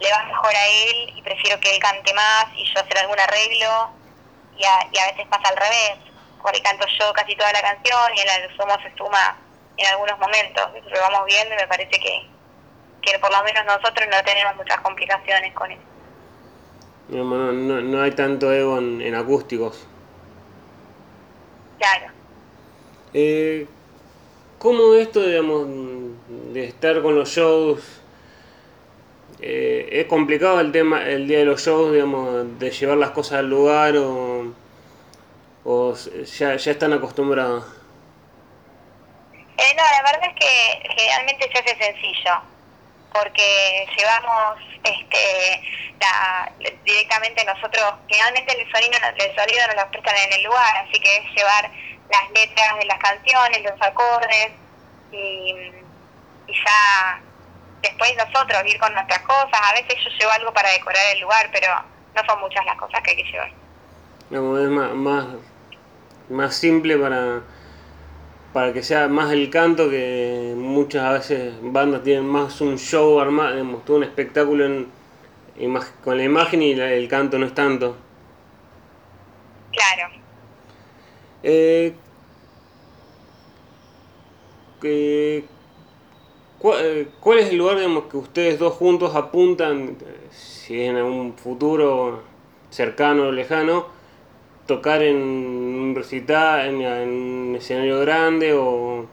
le 0.00 0.12
va 0.12 0.24
mejor 0.24 0.56
a 0.56 0.66
él 0.66 1.12
y 1.14 1.20
prefiero 1.20 1.60
que 1.60 1.74
él 1.74 1.78
cante 1.78 2.14
más 2.14 2.46
y 2.56 2.64
yo 2.72 2.80
hacer 2.80 2.98
algún 3.00 3.20
arreglo 3.20 3.90
y 4.56 4.64
a, 4.64 4.88
y 4.90 4.98
a 4.98 5.12
veces 5.12 5.26
pasa 5.28 5.48
al 5.50 5.56
revés 5.58 5.98
porque 6.40 6.62
canto 6.62 6.86
yo 6.98 7.12
casi 7.12 7.36
toda 7.36 7.52
la 7.52 7.60
canción 7.60 8.16
y 8.16 8.20
el 8.20 8.56
sumo 8.56 8.76
se 8.82 8.96
suma 8.96 9.36
en 9.80 9.86
algunos 9.86 10.18
momentos. 10.18 10.62
Eso 10.76 10.90
lo 10.90 11.00
vamos 11.00 11.26
viendo 11.26 11.54
y 11.54 11.56
me 11.56 11.66
parece 11.66 11.90
que, 11.90 12.26
que 13.02 13.18
por 13.18 13.32
lo 13.32 13.42
menos 13.44 13.64
nosotros 13.64 14.06
no 14.10 14.22
tenemos 14.24 14.56
muchas 14.56 14.80
complicaciones 14.80 15.54
con 15.54 15.70
eso. 15.70 15.82
No, 17.08 17.24
no, 17.52 17.80
no 17.80 18.02
hay 18.02 18.12
tanto 18.12 18.52
ego 18.52 18.78
en, 18.78 19.00
en 19.00 19.14
acústicos. 19.14 19.86
Claro. 21.78 22.12
Eh, 23.14 23.66
¿Cómo 24.58 24.94
esto, 24.94 25.22
digamos, 25.22 25.66
de 26.52 26.64
estar 26.66 27.00
con 27.00 27.14
los 27.14 27.30
shows? 27.30 27.82
Eh, 29.40 29.88
¿Es 29.90 30.06
complicado 30.06 30.60
el 30.60 30.70
tema, 30.70 31.02
el 31.08 31.26
día 31.26 31.38
de 31.38 31.46
los 31.46 31.62
shows, 31.62 31.92
digamos, 31.92 32.58
de 32.58 32.70
llevar 32.70 32.98
las 32.98 33.10
cosas 33.12 33.38
al 33.38 33.48
lugar 33.48 33.96
o, 33.96 34.52
o 35.64 35.94
ya, 35.94 36.56
ya 36.56 36.70
están 36.70 36.92
acostumbrados? 36.92 37.64
Eh, 39.60 39.74
no, 39.76 39.82
la 39.82 40.02
verdad 40.02 40.30
es 40.30 40.34
que 40.36 40.94
generalmente 40.96 41.50
se 41.52 41.58
hace 41.58 41.76
sencillo, 41.76 42.40
porque 43.12 43.86
llevamos 43.94 44.56
este, 44.82 45.62
directamente 46.84 47.44
nosotros, 47.44 47.94
generalmente 48.08 48.58
el 48.58 48.72
sonido, 48.72 48.92
el 49.16 49.36
sonido 49.36 49.66
nos 49.66 49.76
lo 49.76 49.90
prestan 49.90 50.16
en 50.16 50.32
el 50.32 50.42
lugar, 50.44 50.76
así 50.78 50.98
que 50.98 51.16
es 51.16 51.24
llevar 51.34 51.70
las 52.10 52.30
letras 52.30 52.78
de 52.78 52.84
las 52.86 52.98
canciones, 53.00 53.62
los 53.62 53.82
acordes, 53.82 54.50
y, 55.12 55.54
y 56.46 56.54
ya 56.54 57.20
después 57.82 58.16
nosotros 58.16 58.62
ir 58.64 58.78
con 58.78 58.94
nuestras 58.94 59.20
cosas, 59.20 59.60
a 59.62 59.74
veces 59.74 60.02
yo 60.02 60.10
llevo 60.18 60.32
algo 60.32 60.54
para 60.54 60.70
decorar 60.70 61.04
el 61.12 61.20
lugar, 61.20 61.50
pero 61.52 61.68
no 62.14 62.24
son 62.24 62.40
muchas 62.40 62.64
las 62.64 62.76
cosas 62.78 63.02
que 63.02 63.10
hay 63.10 63.16
que 63.18 63.30
llevar. 63.30 63.52
No, 64.30 64.58
es 64.58 64.68
más, 64.68 64.90
más, 64.92 65.26
más 66.30 66.56
simple 66.56 66.96
para, 66.96 67.42
para 68.52 68.72
que 68.72 68.82
sea 68.82 69.08
más 69.08 69.32
el 69.32 69.48
canto 69.48 69.88
que 69.88 70.54
muchas 70.56 71.12
veces 71.12 71.54
bandas 71.62 72.02
tienen 72.02 72.26
más 72.26 72.60
un 72.60 72.78
show 72.78 73.20
armado, 73.20 73.52
digamos, 73.52 73.84
todo 73.84 73.98
un 73.98 74.04
espectáculo 74.04 74.66
en, 74.66 74.88
con 76.02 76.16
la 76.16 76.24
imagen 76.24 76.62
y 76.62 76.74
la, 76.74 76.92
el 76.92 77.06
canto 77.06 77.38
no 77.38 77.46
es 77.46 77.54
tanto. 77.54 77.96
Claro. 79.70 80.14
Eh, 81.42 81.94
que, 84.80 85.44
¿cuál, 86.58 87.08
¿Cuál 87.20 87.38
es 87.38 87.50
el 87.50 87.56
lugar 87.56 87.76
digamos, 87.76 88.04
que 88.04 88.16
ustedes 88.16 88.58
dos 88.58 88.74
juntos 88.74 89.14
apuntan, 89.14 89.96
si 90.30 90.82
en 90.82 90.96
un 90.96 91.34
futuro 91.34 92.22
cercano 92.70 93.28
o 93.28 93.32
lejano, 93.32 93.99
tocar 94.70 95.02
en 95.02 95.16
un 95.16 95.94
recital, 95.96 96.68
en, 96.68 96.80
en 96.80 97.08
un 97.08 97.56
escenario 97.56 97.98
grande 97.98 98.54
o, 98.54 99.08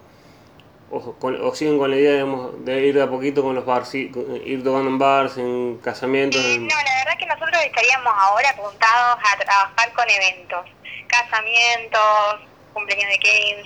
o, 0.91 1.15
o, 1.19 1.55
siguen 1.55 1.79
con 1.79 1.89
la 1.89 1.97
idea 1.97 2.13
digamos, 2.13 2.63
de 2.63 2.79
ir 2.85 2.93
de 2.93 3.01
a 3.01 3.09
poquito 3.09 3.41
con 3.41 3.55
los 3.55 3.65
bars, 3.65 3.95
ir 3.95 4.63
tocando 4.63 4.87
en 4.87 4.99
bars, 4.99 5.37
en 5.37 5.79
casamientos? 5.79 6.39
En... 6.45 6.67
No, 6.67 6.75
la 6.75 6.95
verdad 7.01 7.17
que 7.17 7.25
nosotros 7.25 7.57
estaríamos 7.65 8.13
ahora 8.15 8.51
apuntados 8.51 9.17
a 9.17 9.37
trabajar 9.39 9.93
con 9.93 10.05
eventos, 10.07 10.63
casamientos, 11.07 12.35
cumpleaños 12.73 13.09
de 13.09 13.17
15, 13.17 13.65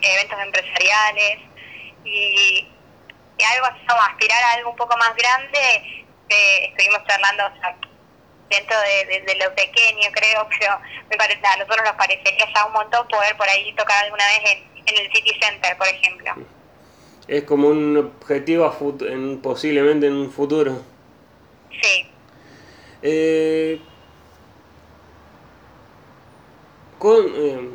eventos 0.00 0.40
empresariales 0.40 1.38
y, 2.02 2.66
y 3.36 3.44
algo 3.44 3.66
así 3.66 3.84
como 3.86 4.00
aspirar 4.00 4.42
a 4.42 4.52
algo 4.54 4.70
un 4.70 4.76
poco 4.76 4.96
más 4.96 5.14
grande. 5.16 5.58
Eh, 6.30 6.64
estuvimos 6.70 7.04
charlando 7.06 7.44
o 7.44 7.60
sea, 7.60 7.76
dentro 8.48 8.76
de, 8.80 9.06
de, 9.06 9.20
de, 9.22 9.34
lo 9.36 9.54
pequeño, 9.54 10.08
creo, 10.12 10.48
pero 10.58 10.78
me 11.10 11.16
parece, 11.16 11.40
a 11.46 11.56
nosotros 11.56 11.84
nos 11.84 11.96
parecería 11.96 12.46
ya 12.54 12.66
un 12.66 12.72
montón 12.72 13.06
poder 13.08 13.36
por 13.36 13.48
ahí 13.48 13.72
tocar 13.74 14.04
alguna 14.04 14.24
vez 14.26 14.52
en, 14.52 14.86
en 14.86 15.04
el 15.04 15.12
City 15.12 15.38
Center, 15.40 15.76
por 15.76 15.86
ejemplo. 15.86 16.34
Es 17.26 17.44
como 17.44 17.68
un 17.68 17.96
objetivo 17.96 18.96
en, 19.02 19.40
posiblemente 19.40 20.06
en 20.06 20.14
un 20.14 20.30
futuro. 20.30 20.80
Sí. 21.70 22.06
Eh, 23.02 23.80
con, 26.98 27.26
eh, 27.36 27.68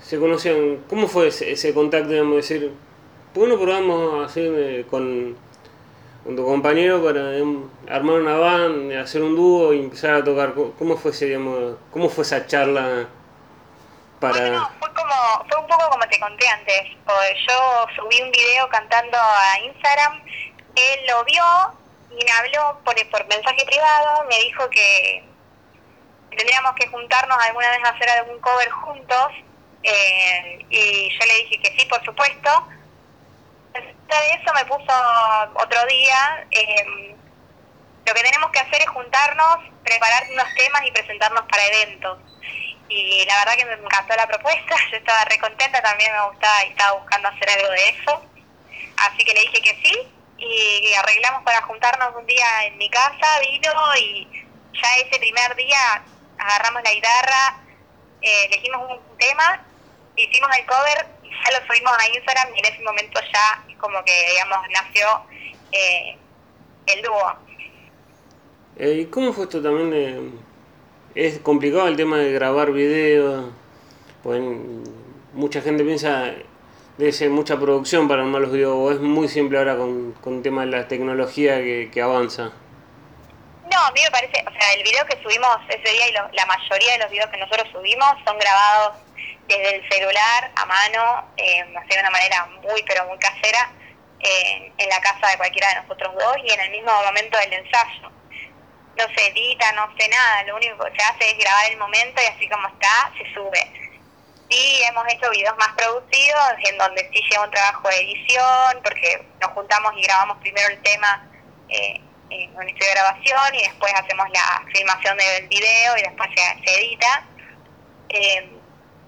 se 0.00 0.18
conocían, 0.18 0.84
¿cómo 0.88 1.06
fue 1.06 1.28
ese, 1.28 1.52
ese 1.52 1.74
contacto, 1.74 2.08
digamos, 2.08 2.36
decir, 2.36 2.72
¿por 3.34 3.44
qué 3.44 3.50
no 3.50 3.60
probamos 3.60 4.30
así 4.30 4.40
eh, 4.40 4.86
con, 4.90 5.36
con, 6.26 6.36
tu 6.36 6.44
compañero 6.44 7.02
para 7.02 7.36
eh, 7.36 7.44
armar 7.88 8.16
una 8.16 8.36
banda, 8.36 9.00
hacer 9.00 9.22
un 9.22 9.36
dúo 9.36 9.72
y 9.72 9.80
empezar 9.80 10.14
a 10.14 10.24
tocar? 10.24 10.52
¿Cómo 10.78 10.96
fue 10.96 11.12
ese, 11.12 11.26
digamos, 11.26 11.76
cómo 11.92 12.08
fue 12.08 12.24
esa 12.24 12.46
charla 12.46 13.08
para...? 14.20 14.40
Bueno, 14.40 14.70
fue 14.78 14.88
como, 14.92 15.48
fue 15.48 15.60
un 15.60 15.66
poco 15.66 15.90
como 15.90 16.08
te 16.08 16.18
conté 16.20 16.48
antes, 16.48 16.82
yo 17.48 17.86
subí 17.96 18.20
un 18.22 18.30
video 18.30 18.68
cantando 18.68 19.16
a 19.18 19.60
Instagram, 19.60 20.22
él 20.74 21.00
lo 21.08 21.24
vio 21.24 21.44
y 22.10 22.24
me 22.24 22.30
habló 22.32 22.80
por, 22.84 22.94
por 23.10 23.26
mensaje 23.26 23.64
privado, 23.66 24.24
me 24.28 24.38
dijo 24.40 24.68
que 24.70 25.24
tendríamos 26.36 26.72
que 26.74 26.88
juntarnos 26.88 27.38
alguna 27.38 27.70
vez 27.70 27.84
a 27.84 27.88
hacer 27.90 28.08
algún 28.10 28.40
cover 28.40 28.70
juntos 28.70 29.32
eh, 29.82 30.66
y 30.68 31.08
yo 31.10 31.26
le 31.26 31.34
dije 31.44 31.60
que 31.62 31.78
sí, 31.78 31.86
por 31.86 32.04
supuesto. 32.04 32.50
De 33.82 34.40
eso 34.40 34.54
me 34.54 34.64
puso 34.64 34.92
otro 35.54 35.86
día. 35.86 36.46
Eh, 36.50 37.16
lo 38.06 38.14
que 38.14 38.22
tenemos 38.22 38.50
que 38.50 38.60
hacer 38.60 38.80
es 38.80 38.88
juntarnos, 38.88 39.58
preparar 39.82 40.24
unos 40.30 40.46
temas 40.54 40.82
y 40.86 40.92
presentarnos 40.92 41.42
para 41.50 41.64
eventos. 41.66 42.18
Y 42.88 43.24
la 43.26 43.38
verdad 43.38 43.56
que 43.56 43.64
me 43.64 43.72
encantó 43.72 44.14
la 44.14 44.28
propuesta, 44.28 44.76
yo 44.90 44.96
estaba 44.96 45.24
re 45.24 45.38
contenta, 45.38 45.82
también 45.82 46.12
me 46.12 46.28
gustaba 46.28 46.64
y 46.64 46.70
estaba 46.70 46.98
buscando 46.98 47.28
hacer 47.28 47.50
algo 47.50 47.70
de 47.70 47.88
eso. 47.88 48.22
Así 48.98 49.24
que 49.24 49.34
le 49.34 49.40
dije 49.40 49.60
que 49.60 49.80
sí 49.82 50.12
y 50.38 50.94
arreglamos 50.94 51.42
para 51.42 51.62
juntarnos 51.62 52.14
un 52.14 52.26
día 52.26 52.64
en 52.64 52.76
mi 52.78 52.88
casa, 52.90 53.40
vino 53.40 53.72
y 53.98 54.28
ya 54.72 54.96
ese 54.98 55.18
primer 55.18 55.54
día 55.56 56.04
agarramos 56.38 56.82
la 56.82 56.92
guitarra, 56.92 57.60
eh, 58.20 58.44
elegimos 58.46 58.90
un 58.90 59.18
tema, 59.18 59.64
hicimos 60.14 60.50
el 60.56 60.66
cover 60.66 61.06
y 61.22 61.30
ya 61.30 61.58
lo 61.58 61.66
subimos 61.66 61.92
a 61.98 62.08
Instagram 62.08 62.54
y 62.54 62.58
en 62.58 62.64
ese 62.66 62.82
momento 62.82 63.20
ya 63.32 63.64
como 63.78 64.02
que, 64.04 64.12
digamos, 64.30 64.58
nació 64.70 65.06
eh, 65.72 66.16
el 66.86 67.02
dúo. 67.02 67.32
Eh, 68.78 69.00
¿Y 69.02 69.06
cómo 69.06 69.32
fue 69.32 69.44
esto 69.44 69.62
también? 69.62 69.90
De, 69.90 70.30
es 71.14 71.38
complicado 71.38 71.88
el 71.88 71.96
tema 71.96 72.18
de 72.18 72.32
grabar 72.32 72.72
videos, 72.72 73.50
pues 74.22 74.42
mucha 75.32 75.60
gente 75.62 75.82
piensa 75.82 76.34
debe 76.98 77.12
ser 77.12 77.30
mucha 77.30 77.58
producción 77.58 78.08
para 78.08 78.22
armar 78.22 78.40
los 78.42 78.52
videos, 78.52 78.74
o 78.74 78.90
es 78.90 79.00
muy 79.00 79.28
simple 79.28 79.58
ahora 79.58 79.76
con, 79.76 80.12
con 80.12 80.36
el 80.36 80.42
tema 80.42 80.64
de 80.64 80.70
la 80.70 80.88
tecnología 80.88 81.56
que, 81.58 81.90
que 81.92 82.02
avanza. 82.02 82.52
No, 83.70 83.80
a 83.80 83.90
mí 83.92 84.00
me 84.02 84.10
parece, 84.10 84.44
o 84.46 84.50
sea, 84.50 84.72
el 84.74 84.82
video 84.82 85.04
que 85.06 85.20
subimos 85.22 85.56
ese 85.68 85.92
día 85.92 86.08
y 86.08 86.12
lo, 86.12 86.28
la 86.32 86.46
mayoría 86.46 86.92
de 86.92 86.98
los 87.00 87.10
videos 87.10 87.30
que 87.30 87.36
nosotros 87.36 87.68
subimos 87.72 88.08
son 88.24 88.38
grabados 88.38 88.96
desde 89.46 89.76
el 89.76 89.88
celular 89.88 90.50
a 90.54 90.64
mano, 90.66 91.32
eh, 91.36 91.64
de 91.64 92.00
una 92.00 92.10
manera 92.10 92.46
muy, 92.62 92.82
pero 92.86 93.06
muy 93.06 93.18
casera, 93.18 93.70
en 94.18 94.88
la 94.88 95.00
casa 95.00 95.28
de 95.28 95.36
cualquiera 95.36 95.68
de 95.68 95.82
nosotros 95.82 96.12
dos 96.14 96.36
y 96.42 96.50
en 96.50 96.60
el 96.60 96.70
mismo 96.70 96.90
momento 97.04 97.38
del 97.38 97.52
ensayo. 97.52 98.10
No 98.96 99.04
se 99.14 99.26
edita, 99.28 99.72
no 99.72 99.88
sé 99.98 100.08
nada, 100.08 100.42
lo 100.44 100.56
único 100.56 100.84
que 100.84 100.98
se 100.98 101.04
hace 101.04 101.30
es 101.30 101.38
grabar 101.38 101.70
el 101.70 101.76
momento 101.76 102.20
y 102.22 102.26
así 102.26 102.48
como 102.48 102.66
está, 102.68 103.12
se 103.18 103.32
sube. 103.34 103.86
Sí, 104.48 104.82
hemos 104.88 105.04
hecho 105.12 105.28
videos 105.30 105.56
más 105.58 105.74
producidos, 105.76 106.52
en 106.64 106.78
donde 106.78 107.08
sí 107.12 107.20
lleva 107.28 107.44
un 107.44 107.50
trabajo 107.50 107.88
de 107.88 107.96
edición, 107.96 108.80
porque 108.82 109.26
nos 109.40 109.50
juntamos 109.52 109.92
y 109.96 110.02
grabamos 110.02 110.38
primero 110.38 110.68
el 110.68 110.80
tema 110.82 111.28
eh, 111.68 112.00
en 112.30 112.56
un 112.56 112.68
estudio 112.68 112.86
de 112.86 112.94
grabación 112.94 113.54
y 113.54 113.62
después 113.62 113.92
hacemos 113.94 114.28
la 114.30 114.62
filmación 114.72 115.16
del 115.18 115.48
video 115.48 115.96
y 115.98 116.02
después 116.02 116.30
se, 116.64 116.78
edita. 116.78 117.24
Eh, 118.08 118.55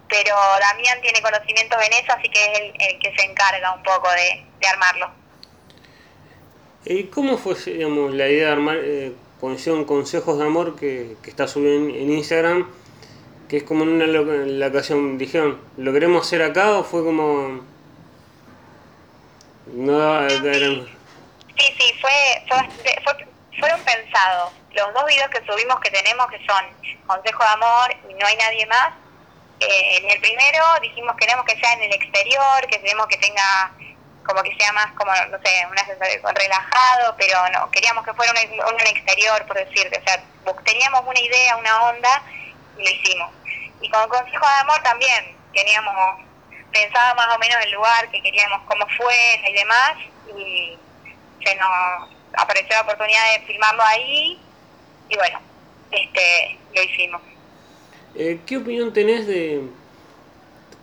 pero 0.09 0.35
Damián 0.61 1.01
tiene 1.01 1.21
conocimientos 1.21 1.79
en 1.85 1.93
eso, 1.93 2.13
así 2.17 2.29
que 2.29 2.45
es 2.53 2.59
el, 2.59 2.99
que 2.99 3.15
se 3.17 3.25
encarga 3.25 3.75
un 3.75 3.83
poco 3.83 4.09
de, 4.11 4.47
armarlo. 4.67 5.11
¿Y 6.85 7.05
cómo 7.05 7.37
fue 7.39 7.55
digamos, 7.55 8.15
la 8.15 8.29
idea 8.29 8.47
de 8.47 8.53
armar 8.53 8.77
eh, 8.81 9.13
Consejos 9.41 10.39
de 10.39 10.45
Amor 10.45 10.77
que, 10.77 11.17
que 11.23 11.31
está 11.31 11.47
subido 11.47 11.75
en 11.75 12.11
Instagram? 12.13 12.67
que 13.49 13.59
es 13.59 13.63
como 13.63 13.85
en 13.85 13.91
una 13.91 14.07
la 14.07 14.67
ocasión 14.67 15.17
dijeron, 15.17 15.61
¿lo 15.79 15.93
queremos 15.93 16.27
hacer 16.27 16.43
acá 16.43 16.73
o 16.73 16.85
fue 16.85 17.03
como... 17.03 17.67
No, 19.73 20.31
sí, 20.31 20.45
sí, 21.57 21.95
fue, 22.01 22.11
fue, 22.49 23.27
fueron 23.59 23.81
pensados. 23.81 24.53
Los 24.73 24.95
dos 24.95 25.05
videos 25.07 25.29
que 25.29 25.45
subimos 25.45 25.79
que 25.81 25.91
tenemos, 25.91 26.27
que 26.29 26.39
son 26.47 26.65
Consejo 27.07 27.43
de 27.43 27.51
Amor 27.51 27.97
y 28.09 28.15
No 28.15 28.27
hay 28.27 28.37
nadie 28.37 28.67
más, 28.67 28.93
eh, 29.61 29.97
en 29.99 30.11
el 30.11 30.21
primero 30.21 30.65
dijimos 30.83 31.15
que 31.17 31.27
queremos 31.27 31.45
que 31.45 31.59
sea 31.59 31.73
en 31.73 31.83
el 31.83 31.93
exterior, 31.93 32.67
que 32.71 32.81
queremos 32.81 33.07
que 33.07 33.17
tenga 33.17 33.73
como 34.25 34.43
que 34.43 34.55
sea 34.57 34.73
más 34.75 34.93
como, 34.93 35.11
no 35.31 35.39
sé, 35.43 35.67
una 35.71 36.33
relajado, 36.33 37.15
pero 37.17 37.49
no, 37.49 37.71
queríamos 37.71 38.05
que 38.05 38.13
fuera 38.13 38.31
un, 38.33 38.75
un 38.75 38.81
exterior, 38.83 39.47
por 39.47 39.57
decirte, 39.57 39.99
o 39.99 40.05
sea, 40.05 40.23
teníamos 40.65 41.03
una 41.07 41.19
idea, 41.19 41.57
una 41.57 41.83
onda 41.85 42.23
y 42.77 42.85
lo 42.85 42.91
hicimos. 42.91 43.33
Y 43.81 43.89
con 43.89 44.07
Consejo 44.09 44.47
de 44.47 44.61
Amor 44.61 44.83
también 44.83 45.35
teníamos 45.55 46.21
pensado 46.71 47.15
más 47.15 47.35
o 47.35 47.39
menos 47.39 47.57
el 47.65 47.71
lugar 47.73 48.11
que 48.11 48.23
queríamos, 48.23 48.61
cómo 48.67 48.87
fuera 48.99 49.49
y 49.49 49.53
demás, 49.55 49.93
y 50.37 50.79
se 51.43 51.55
nos 51.57 52.11
apareció 52.35 52.75
la 52.75 52.83
oportunidad 52.83 53.33
de 53.33 53.47
filmarlo 53.47 53.83
ahí, 53.83 54.39
y 55.09 55.17
bueno, 55.17 55.41
este 55.91 56.59
lo 56.75 56.83
hicimos. 56.83 57.23
Eh, 58.15 58.41
¿Qué 58.47 58.57
opinión 58.57 58.93
tenés 58.93 59.27
de.? 59.27 59.63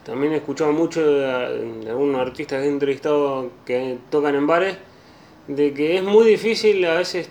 También 0.06 0.34
he 0.34 0.38
escuchado 0.38 0.72
mucho 0.72 1.06
de, 1.06 1.90
algunos 1.90 2.22
artistas 2.22 2.62
que 2.62 2.68
he 2.68 2.70
entrevistado 2.70 3.50
que 3.66 3.98
tocan 4.12 4.36
en 4.36 4.46
bares, 4.46 4.78
de 5.48 5.74
que 5.74 5.98
es 5.98 6.04
muy 6.04 6.28
difícil 6.28 6.86
a 6.86 6.96
veces 6.96 7.30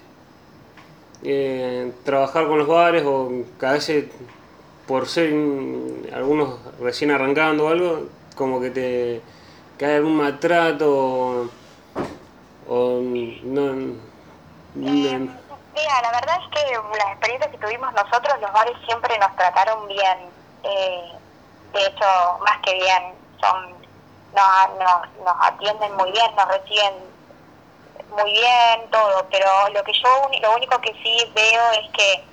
eh, 1.23 1.93
trabajar 2.05 2.49
con 2.49 2.59
los 2.59 2.67
bares 2.67 3.05
o 3.07 3.45
que 3.59 3.67
a 3.67 3.73
veces 3.73 4.07
por 4.87 5.07
ser 5.07 5.33
algunos 6.13 6.59
recién 6.81 7.11
arrancando 7.11 7.67
o 7.67 7.69
algo, 7.69 8.09
como 8.35 8.61
que 8.61 8.71
te 8.71 9.21
cae 9.79 9.97
algún 9.97 10.17
maltrato 10.17 11.51
o, 12.69 13.01
no, 13.45 13.75
Mira, 15.75 16.03
la 16.03 16.13
verdad 16.13 16.39
es 16.41 16.49
que 16.51 16.73
las 16.99 17.09
experiencias 17.09 17.51
que 17.51 17.59
tuvimos 17.59 17.93
nosotros, 17.93 18.41
los 18.41 18.53
bares 18.53 18.77
siempre 18.87 19.19
nos 19.19 19.35
trataron 19.37 19.89
bien. 19.89 20.31
Eh, 20.63 21.13
de 21.73 21.87
hecho, 21.87 22.39
más 22.41 22.59
que 22.63 22.75
bien, 22.75 23.15
son 23.41 23.75
nos, 24.35 25.25
nos 25.25 25.37
atienden 25.41 25.97
muy 25.97 26.13
bien, 26.13 26.35
nos 26.37 26.47
reciben 26.47 26.95
muy 28.11 28.33
bien, 28.33 28.91
todo. 28.91 29.27
Pero 29.31 29.49
lo 29.73 29.83
que 29.83 29.93
yo, 29.93 30.31
lo 30.41 30.55
único 30.55 30.81
que 30.81 30.93
sí 31.03 31.33
veo 31.35 31.73
es 31.73 31.91
que 31.91 32.25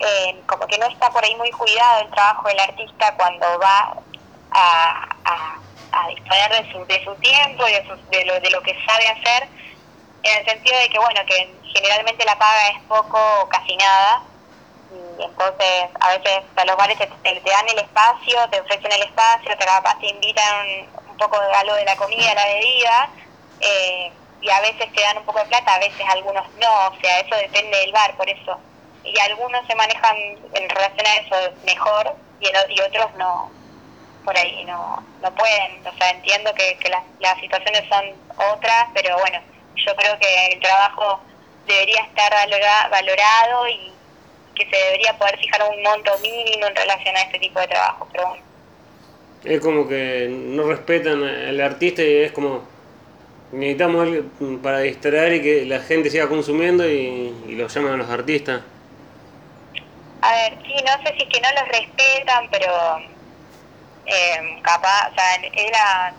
eh, 0.00 0.42
como 0.46 0.66
que 0.66 0.78
no 0.78 0.86
está 0.86 1.10
por 1.10 1.24
ahí 1.24 1.34
muy 1.36 1.50
cuidado 1.50 2.02
el 2.02 2.10
trabajo 2.10 2.48
del 2.48 2.60
artista 2.60 3.14
cuando 3.16 3.46
va 3.58 3.96
a, 4.52 5.08
a, 5.24 6.08
disponer 6.08 6.50
de 6.50 6.72
su, 6.72 6.84
de 6.86 7.04
su 7.04 7.14
tiempo 7.16 7.66
y 7.66 7.72
de, 7.72 8.24
lo, 8.24 8.40
de 8.40 8.50
lo 8.50 8.62
que 8.62 8.76
sabe 8.86 9.08
hacer, 9.08 9.48
en 10.22 10.38
el 10.38 10.44
sentido 10.44 10.78
de 10.78 10.88
que, 10.88 10.98
bueno, 10.98 11.20
que 11.26 11.57
generalmente 11.78 12.24
la 12.24 12.38
paga 12.38 12.68
es 12.68 12.82
poco 12.88 13.18
o 13.42 13.48
casi 13.48 13.76
nada, 13.76 14.22
y 14.90 15.22
entonces 15.22 15.84
a 16.00 16.16
veces 16.16 16.40
a 16.56 16.64
los 16.64 16.76
bares 16.76 16.98
te, 16.98 17.06
dan 17.06 17.68
el 17.68 17.78
espacio, 17.78 18.48
te 18.50 18.60
ofrecen 18.60 18.92
el 18.92 19.02
espacio, 19.02 19.56
te 19.56 19.64
capaz 19.64 19.98
te 20.00 20.08
invitan 20.08 20.88
un, 21.08 21.16
poco 21.16 21.40
de 21.40 21.52
algo 21.52 21.74
de 21.74 21.84
la 21.84 21.96
comida, 21.96 22.34
la 22.34 22.46
bebida, 22.46 23.10
eh, 23.60 24.12
y 24.40 24.50
a 24.50 24.60
veces 24.60 24.92
te 24.92 25.02
dan 25.02 25.18
un 25.18 25.24
poco 25.24 25.40
de 25.40 25.46
plata, 25.46 25.74
a 25.74 25.78
veces 25.78 26.06
algunos 26.08 26.48
no, 26.60 26.88
o 26.88 27.00
sea, 27.00 27.20
eso 27.20 27.34
depende 27.36 27.76
del 27.78 27.92
bar, 27.92 28.16
por 28.16 28.28
eso 28.28 28.58
y 29.04 29.18
algunos 29.20 29.66
se 29.66 29.74
manejan 29.74 30.16
en 30.52 30.68
relación 30.68 31.06
a 31.06 31.14
eso 31.16 31.52
mejor 31.64 32.14
y, 32.40 32.46
y 32.46 32.80
otros 32.80 33.14
no, 33.16 33.50
por 34.24 34.36
ahí 34.36 34.64
no, 34.64 35.02
no 35.22 35.34
pueden. 35.34 35.86
O 35.86 35.96
sea, 35.96 36.10
entiendo 36.10 36.52
que, 36.54 36.76
que 36.78 36.88
las, 36.90 37.02
las 37.20 37.38
situaciones 37.40 37.84
son 37.88 38.04
otras, 38.52 38.86
pero 38.94 39.18
bueno, 39.18 39.40
yo 39.76 39.96
creo 39.96 40.18
que 40.18 40.46
el 40.52 40.60
trabajo 40.60 41.20
debería 41.68 42.02
estar 42.02 42.32
valorado 42.90 43.68
y 43.68 43.92
que 44.54 44.68
se 44.68 44.76
debería 44.76 45.16
poder 45.16 45.38
fijar 45.38 45.62
un 45.70 45.82
monto 45.82 46.18
mínimo 46.18 46.66
en 46.66 46.74
relación 46.74 47.16
a 47.16 47.22
este 47.22 47.38
tipo 47.38 47.60
de 47.60 47.68
trabajo, 47.68 48.08
pero 48.10 48.28
bueno. 48.28 48.42
Es 49.44 49.60
como 49.60 49.86
que 49.86 50.28
no 50.28 50.64
respetan 50.64 51.22
al 51.22 51.60
artista 51.60 52.02
y 52.02 52.22
es 52.22 52.32
como 52.32 52.62
necesitamos 53.52 54.02
algo 54.02 54.62
para 54.62 54.80
distraer 54.80 55.34
y 55.34 55.42
que 55.42 55.64
la 55.64 55.80
gente 55.80 56.10
siga 56.10 56.28
consumiendo 56.28 56.86
y, 56.88 57.32
y 57.46 57.54
lo 57.54 57.68
llaman 57.68 57.92
a 57.94 57.96
los 57.96 58.10
artistas. 58.10 58.62
A 60.20 60.32
ver, 60.32 60.58
sí, 60.64 60.74
no 60.84 61.02
sé 61.04 61.14
si 61.16 61.22
es 61.22 61.28
que 61.28 61.40
no 61.40 61.48
los 61.52 61.68
respetan, 61.68 62.48
pero 62.50 62.98
eh, 64.06 64.60
capaz, 64.62 65.10
o 65.10 65.14
sea, 65.14 65.34
es 65.36 65.70
la, 65.70 66.12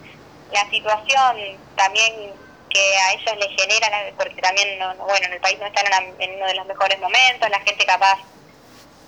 la 0.53 0.69
situación 0.69 1.57
también 1.75 2.31
que 2.69 2.97
a 2.97 3.13
ellos 3.13 3.36
les 3.38 3.62
genera, 3.62 4.13
porque 4.17 4.41
también, 4.41 4.79
bueno, 4.79 5.25
en 5.25 5.34
el 5.34 5.39
país 5.41 5.58
no 5.60 5.65
están 5.65 5.86
en, 6.19 6.36
uno 6.36 6.45
de 6.45 6.55
los 6.55 6.65
mejores 6.67 6.99
momentos, 6.99 7.49
la 7.49 7.60
gente 7.62 7.86
capaz 7.86 8.19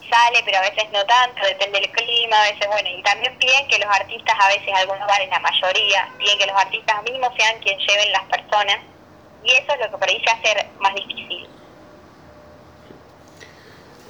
sale, 0.09 0.41
pero 0.43 0.57
a 0.57 0.61
veces 0.61 0.91
no 0.91 1.05
tanto, 1.05 1.45
depende 1.45 1.79
del 1.79 1.91
clima, 1.91 2.41
a 2.41 2.51
veces, 2.51 2.67
bueno, 2.67 2.89
y 2.89 3.01
también 3.03 3.37
piden 3.37 3.67
que 3.67 3.79
los 3.79 3.87
artistas, 3.87 4.35
a 4.39 4.47
veces 4.49 4.73
algunos 4.73 5.07
bares, 5.07 5.29
la 5.29 5.39
mayoría, 5.39 6.09
piden 6.17 6.37
que 6.37 6.47
los 6.47 6.55
artistas 6.55 7.03
mismos 7.03 7.29
sean 7.37 7.59
quienes 7.59 7.87
lleven 7.87 8.11
las 8.11 8.23
personas, 8.23 8.77
y 9.43 9.51
eso 9.51 9.73
es 9.73 9.79
lo 9.79 9.91
que 9.91 9.97
por 9.97 10.09
ahí 10.09 10.21
hace 10.27 10.67
más 10.79 10.93
difícil. 10.95 11.49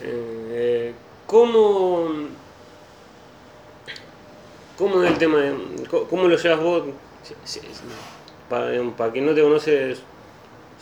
Eh, 0.04 0.96
¿Cómo, 1.28 2.10
cómo 4.78 5.04
es 5.04 5.12
el 5.12 5.18
tema 5.18 5.38
de, 5.38 5.88
cómo 5.88 6.28
lo 6.28 6.36
llevas 6.36 6.60
vos? 6.60 6.84
Para, 8.52 9.12
quien 9.12 9.26
no 9.26 9.34
te 9.34 9.42
conoce, 9.42 9.96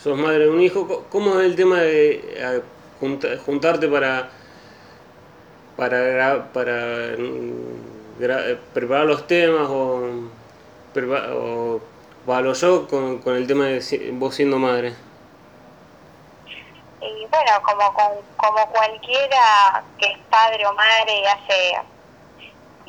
sos 0.02 0.18
madre 0.18 0.40
de 0.40 0.50
un 0.50 0.60
hijo, 0.60 1.06
¿cómo 1.08 1.38
es 1.38 1.46
el 1.46 1.54
tema 1.54 1.78
de 1.78 2.62
juntarte 3.46 3.86
para 3.88 4.28
para, 5.76 6.52
para 6.52 7.16
preparar 8.74 9.06
los 9.06 9.26
temas 9.26 9.68
o, 9.70 10.28
o 11.32 11.80
para 12.26 12.40
los 12.42 12.60
shows 12.60 12.88
con, 12.88 13.18
con 13.18 13.36
el 13.36 13.46
tema 13.46 13.66
de 13.66 14.10
vos 14.14 14.34
siendo 14.34 14.58
madre? 14.58 14.94
y 17.00 17.26
bueno, 17.26 17.50
como, 17.62 17.94
como 18.36 18.66
cualquiera 18.72 19.82
que 19.98 20.06
es 20.06 20.18
padre 20.30 20.66
o 20.66 20.74
madre 20.74 21.20
y 21.20 21.24
hace 21.24 21.78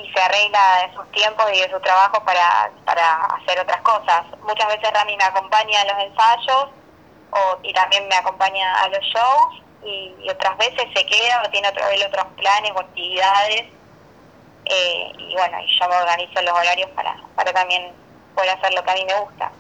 y 0.04 0.12
se 0.14 0.22
arregla 0.22 0.88
de 0.88 0.94
sus 0.96 1.12
tiempos 1.12 1.46
y 1.54 1.62
de 1.62 1.70
su 1.70 1.80
trabajo 1.80 2.24
para, 2.24 2.72
para 2.86 3.26
hacer 3.26 3.60
otras 3.60 3.82
cosas. 3.82 4.26
Muchas 4.44 4.68
veces 4.68 4.92
Rami 4.94 5.16
me 5.18 5.24
acompaña 5.24 5.82
a 5.82 5.86
los 5.86 6.04
ensayos 6.04 6.70
o, 7.32 7.60
y 7.64 7.74
también 7.74 8.08
me 8.08 8.16
acompaña 8.16 8.82
a 8.82 8.90
los 8.90 9.00
shows 9.02 9.64
y, 9.84 10.30
otras 10.30 10.58
veces 10.58 10.86
se 10.96 11.06
queda 11.06 11.44
o 11.46 11.50
tiene 11.50 11.68
otro, 11.68 11.84
otros 12.08 12.26
planes 12.38 12.72
o 12.76 12.80
actividades 12.80 13.64
eh, 14.66 15.12
y 15.18 15.34
bueno, 15.34 15.58
yo 15.80 15.90
me 15.90 15.96
organizo 15.96 16.42
los 16.42 16.54
horarios 16.54 16.90
para, 16.92 17.16
para 17.36 17.52
también 17.52 17.92
poder 18.36 18.52
hacer 18.52 18.74
lo 18.74 18.84
que 18.84 18.92
a 18.92 18.94
mí 18.94 19.06
me 19.06 19.20
gusta. 19.20 19.52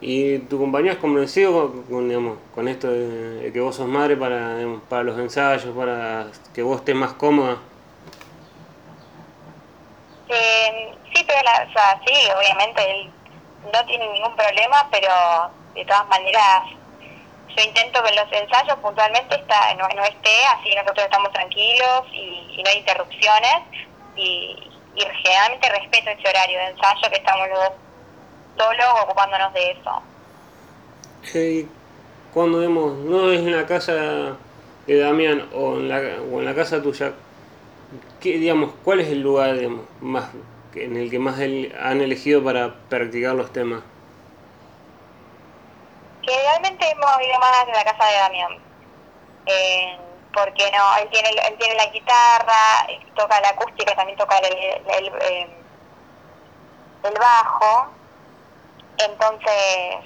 ¿Y 0.00 0.38
tu 0.40 0.58
compañía 0.58 0.92
es 0.92 0.98
convencido 0.98 1.82
con, 1.90 2.08
digamos, 2.08 2.38
con 2.54 2.68
esto 2.68 2.88
de 2.88 3.50
que 3.52 3.60
vos 3.60 3.74
sos 3.74 3.88
madre 3.88 4.16
para, 4.16 4.56
para 4.88 5.02
los 5.02 5.18
ensayos, 5.18 5.76
para 5.76 6.28
que 6.54 6.62
vos 6.62 6.78
estés 6.78 6.94
más 6.94 7.14
cómoda? 7.14 7.58
Eh, 10.28 10.94
sí, 11.14 11.24
pero 11.26 11.38
o 11.40 11.72
sea, 11.72 12.00
sí, 12.06 12.14
obviamente 12.36 12.90
él 12.90 13.10
no 13.72 13.84
tiene 13.86 14.08
ningún 14.08 14.34
problema, 14.36 14.88
pero 14.90 15.08
de 15.74 15.84
todas 15.84 16.06
maneras 16.08 16.64
yo 17.56 17.64
intento 17.64 18.02
que 18.02 18.14
los 18.14 18.32
ensayos 18.32 18.78
puntualmente 18.78 19.34
está, 19.34 19.74
no, 19.74 19.88
no 19.88 20.04
esté, 20.04 20.44
así 20.46 20.74
nosotros 20.74 21.04
estamos 21.04 21.32
tranquilos 21.32 22.04
y, 22.12 22.62
no 22.62 22.70
hay 22.70 22.78
interrupciones 22.78 23.54
y, 24.16 24.70
y 24.96 25.00
generalmente 25.22 25.68
respeto 25.68 26.10
ese 26.10 26.28
horario 26.28 26.58
de 26.58 26.66
ensayo 26.66 27.10
que 27.10 27.16
estamos 27.16 27.48
los 27.48 27.70
solos 28.58 28.86
ocupándonos 29.02 29.52
de 29.54 29.70
eso. 29.70 30.02
cuando 32.34 32.58
vemos, 32.58 32.96
no 32.98 33.32
es 33.32 33.40
en 33.40 33.56
la 33.56 33.66
casa 33.66 34.36
de 34.86 34.98
Damián 34.98 35.48
o 35.54 35.76
en 35.76 35.88
la, 35.88 35.98
o 36.30 36.40
en 36.40 36.44
la 36.44 36.54
casa 36.54 36.82
tuya, 36.82 37.12
¿qué, 38.20 38.38
digamos, 38.38 38.72
¿cuál 38.84 39.00
es 39.00 39.08
el 39.08 39.20
lugar 39.20 39.56
más 40.00 40.30
en 40.74 40.96
el 40.96 41.10
que 41.10 41.18
más 41.18 41.38
han 41.38 42.00
elegido 42.00 42.42
para 42.42 42.74
practicar 42.88 43.34
los 43.34 43.52
temas? 43.52 43.82
Generalmente 46.22 46.90
hemos 46.90 47.22
ido 47.22 47.38
más 47.38 47.66
en 47.66 47.72
la 47.72 47.84
casa 47.84 48.04
de 48.04 48.16
Damián. 48.16 48.58
Eh, 49.46 49.98
porque 50.34 50.70
no, 50.70 50.96
él 50.98 51.08
tiene, 51.10 51.30
él 51.30 51.56
tiene 51.58 51.74
la 51.74 51.86
guitarra, 51.86 52.86
toca 53.16 53.40
la 53.40 53.48
acústica, 53.48 53.94
también 53.94 54.18
toca 54.18 54.38
el, 54.38 54.54
el, 54.54 55.12
eh, 55.22 55.48
el 57.04 57.14
bajo. 57.18 57.88
Entonces, 58.98 59.96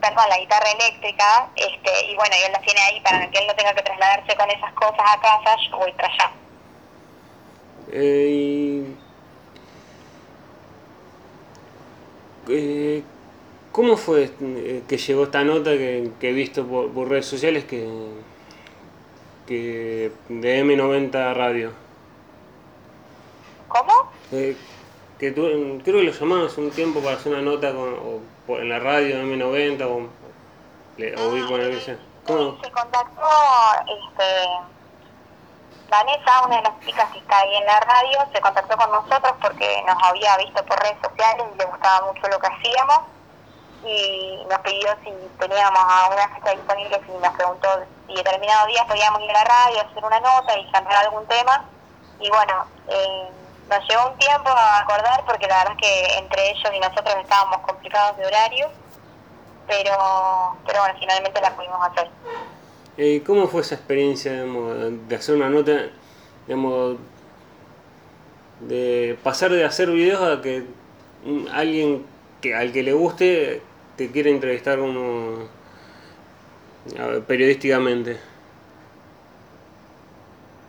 perdón, 0.00 0.28
la 0.28 0.38
guitarra 0.38 0.70
eléctrica, 0.70 1.48
este, 1.56 2.06
y 2.06 2.16
bueno, 2.16 2.34
y 2.38 2.44
él 2.44 2.52
la 2.52 2.60
tiene 2.60 2.80
ahí 2.82 3.00
para 3.00 3.30
que 3.30 3.38
él 3.38 3.46
no 3.46 3.54
tenga 3.54 3.74
que 3.74 3.82
trasladarse 3.82 4.36
con 4.36 4.50
esas 4.50 4.72
cosas 4.74 5.04
a 5.06 5.20
casa, 5.20 5.56
yo 5.70 5.78
voy 5.78 5.92
para 5.92 6.08
allá. 6.08 6.39
Eh, 7.92 8.84
eh, 12.48 13.02
¿Cómo 13.72 13.96
fue 13.96 14.30
eh, 14.40 14.82
que 14.88 14.96
llegó 14.96 15.24
esta 15.24 15.44
nota 15.44 15.70
que, 15.70 16.10
he 16.20 16.32
visto 16.32 16.66
por, 16.66 17.08
redes 17.08 17.26
sociales 17.26 17.64
que, 17.64 17.88
que 19.46 20.10
de 20.28 20.64
M90 20.64 21.34
Radio? 21.34 21.72
¿Cómo? 23.68 24.10
Eh, 24.32 24.56
que 25.18 25.32
creo 25.32 25.82
que 25.84 25.92
lo 25.92 26.12
llamamos 26.12 26.58
un 26.58 26.70
tiempo 26.70 27.00
para 27.00 27.16
hacer 27.16 27.32
una 27.32 27.42
nota 27.42 27.72
con, 27.72 28.60
en 28.60 28.68
la 28.68 28.80
radio 28.80 29.16
M90 29.22 29.82
o, 29.82 30.08
o 30.98 31.36
ir 31.36 31.46
con 31.46 31.60
el... 31.60 31.80
¿Cómo? 32.26 32.58
Se 32.62 32.70
contactó 32.70 33.22
este, 33.86 34.24
Vanessa, 35.90 36.46
una 36.46 36.56
de 36.56 36.62
las 36.62 36.80
chicas 36.86 37.10
que 37.10 37.18
está 37.18 37.38
ahí 37.38 37.56
en 37.56 37.66
la 37.66 37.80
radio, 37.80 38.18
se 38.32 38.40
contactó 38.40 38.76
con 38.76 38.90
nosotros 38.92 39.34
porque 39.42 39.82
nos 39.86 40.00
había 40.04 40.36
visto 40.36 40.64
por 40.64 40.80
redes 40.80 40.98
sociales 41.02 41.46
y 41.52 41.58
le 41.58 41.64
gustaba 41.64 42.06
mucho 42.06 42.28
lo 42.28 42.38
que 42.38 42.46
hacíamos 42.46 43.00
y 43.84 44.46
nos 44.48 44.58
pidió 44.60 44.88
si 45.02 45.10
teníamos 45.38 45.80
alguna 45.80 46.28
fecha 46.28 46.50
disponible 46.52 47.00
y 47.08 47.12
nos 47.18 47.34
preguntó 47.34 47.68
si 48.06 48.14
determinado 48.14 48.66
día 48.68 48.84
podíamos 48.86 49.20
ir 49.22 49.30
a 49.30 49.32
la 49.32 49.44
radio, 49.44 49.80
hacer 49.80 50.04
una 50.04 50.20
nota 50.20 50.56
y 50.56 50.70
cantar 50.70 50.94
algún 50.94 51.26
tema. 51.26 51.64
Y 52.20 52.28
bueno, 52.30 52.66
eh, 52.86 53.30
nos 53.68 53.88
llevó 53.88 54.10
un 54.10 54.18
tiempo 54.18 54.48
a 54.48 54.78
acordar 54.80 55.24
porque 55.24 55.48
la 55.48 55.58
verdad 55.58 55.72
es 55.72 55.80
que 55.80 56.18
entre 56.18 56.50
ellos 56.50 56.70
y 56.72 56.78
nosotros 56.78 57.16
estábamos 57.16 57.58
complicados 57.66 58.16
de 58.16 58.26
horario, 58.26 58.70
pero, 59.66 60.56
pero 60.66 60.80
bueno, 60.80 60.94
finalmente 61.00 61.40
la 61.40 61.50
pudimos 61.50 61.84
hacer. 61.88 62.10
Eh, 62.96 63.22
¿Cómo 63.24 63.46
fue 63.48 63.62
esa 63.62 63.76
experiencia 63.76 64.32
de 64.32 65.16
hacer 65.16 65.36
una 65.36 65.48
nota, 65.48 65.90
digamos, 66.46 66.98
de 68.60 69.16
pasar 69.22 69.50
de 69.52 69.64
hacer 69.64 69.90
videos 69.90 70.20
a 70.20 70.42
que 70.42 70.64
alguien 71.52 72.04
que 72.40 72.54
al 72.54 72.72
que 72.72 72.82
le 72.82 72.92
guste 72.92 73.62
te 73.96 74.10
quiera 74.10 74.30
entrevistar 74.30 74.78
como 74.78 75.48
periodísticamente? 77.26 78.18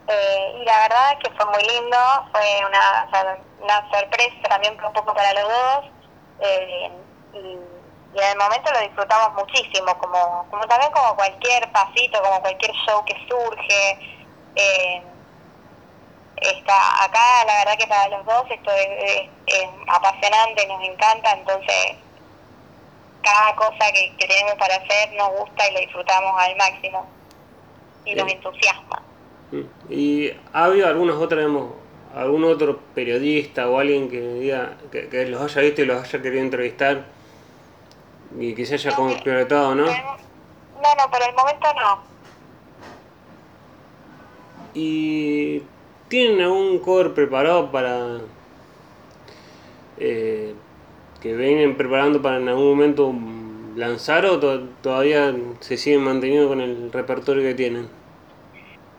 Eh, 0.08 0.54
y 0.62 0.66
la 0.66 0.82
verdad 0.82 1.14
es 1.14 1.20
que 1.24 1.36
fue 1.36 1.46
muy 1.46 1.64
lindo, 1.64 1.98
fue 2.32 2.42
una, 2.68 3.42
una 3.62 3.92
sorpresa 3.92 4.50
también 4.50 4.74
un 4.74 4.94
poco 4.94 5.14
para 5.14 5.34
los 5.34 5.44
dos. 5.44 5.86
Eh, 6.42 6.92
y 7.34 7.71
y 8.14 8.18
en 8.18 8.32
el 8.32 8.38
momento 8.38 8.72
lo 8.74 8.80
disfrutamos 8.82 9.34
muchísimo, 9.36 9.98
como, 9.98 10.46
como 10.50 10.68
también 10.68 10.92
como 10.92 11.16
cualquier 11.16 11.72
pasito, 11.72 12.22
como 12.22 12.42
cualquier 12.42 12.72
show 12.86 13.04
que 13.06 13.16
surge. 13.28 14.20
Eh, 14.56 15.02
está 16.36 17.06
acá, 17.06 17.46
la 17.46 17.60
verdad 17.60 17.78
que 17.78 17.88
para 17.88 18.10
los 18.10 18.26
dos 18.26 18.44
esto 18.50 18.72
es, 18.72 19.30
apasionante, 19.88 20.68
nos 20.68 20.84
encanta, 20.84 21.34
entonces 21.34 21.96
cada 23.22 23.56
cosa 23.56 23.92
que, 23.94 24.14
tenemos 24.28 24.56
para 24.56 24.76
hacer 24.76 25.14
nos 25.14 25.30
gusta 25.40 25.70
y 25.70 25.74
lo 25.74 25.80
disfrutamos 25.82 26.34
al 26.38 26.56
máximo 26.58 27.08
y 28.04 28.16
nos 28.16 28.30
entusiasma. 28.30 29.02
Mm. 29.52 29.62
¿Y 29.90 30.32
ha 30.52 30.66
habido 30.66 30.88
algunas 30.88 31.16
otras, 31.16 31.46
algún 32.16 32.44
otro 32.44 32.80
periodista 32.96 33.70
o 33.70 33.80
alguien 33.80 34.10
que 34.10 34.20
diga 34.20 34.78
que, 34.92 35.08
que 35.08 35.28
los 35.28 35.42
haya 35.42 35.62
visto 35.62 35.84
y 35.84 35.86
los 35.86 36.04
haya 36.04 36.22
querido 36.22 36.42
entrevistar? 36.42 37.06
Y 38.40 38.54
que 38.54 38.66
se 38.66 38.76
haya 38.76 38.96
completado, 38.96 39.76
¿no? 39.76 39.86
No, 39.86 40.96
no, 40.98 41.12
por 41.12 41.22
el 41.22 41.36
momento 41.36 41.68
no. 41.76 42.00
¿Y 44.74 45.64
tienen 46.08 46.42
algún 46.42 46.80
cover 46.80 47.14
preparado 47.14 47.72
para 47.72 48.20
eh, 49.98 50.56
que 51.22 51.34
vengan 51.34 51.76
preparando 51.76 52.22
para 52.22 52.38
en 52.38 52.50
algún 52.50 52.70
momento 52.70 53.14
lanzar 53.76 54.26
o 54.26 54.40
todavía 54.40 55.34
se 55.60 55.78
siguen 55.78 56.04
manteniendo 56.04 56.48
con 56.48 56.62
el 56.62 56.92
repertorio 56.92 57.44
que 57.44 57.54
tienen? 57.54 57.90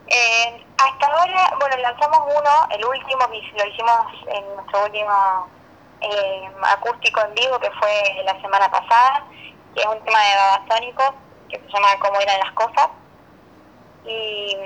Eh, 0.07 0.65
hasta 0.77 1.07
ahora, 1.07 1.57
bueno, 1.59 1.77
lanzamos 1.77 2.19
uno, 2.27 2.67
el 2.71 2.85
último 2.85 3.21
lo 3.29 3.67
hicimos 3.67 3.99
en 4.27 4.55
nuestro 4.55 4.85
último 4.85 5.47
eh, 6.03 6.51
acústico 6.63 7.21
en 7.21 7.33
vivo 7.33 7.59
que 7.59 7.71
fue 7.71 8.23
la 8.25 8.39
semana 8.41 8.69
pasada, 8.69 9.25
que 9.73 9.81
es 9.81 9.87
un 9.87 10.03
tema 10.03 10.19
de 10.19 10.35
Babasónico, 10.35 11.15
que 11.49 11.57
se 11.59 11.67
llama 11.67 11.99
Cómo 11.99 12.19
eran 12.19 12.39
las 12.39 12.51
cosas. 12.53 12.89
Y, 14.05 14.57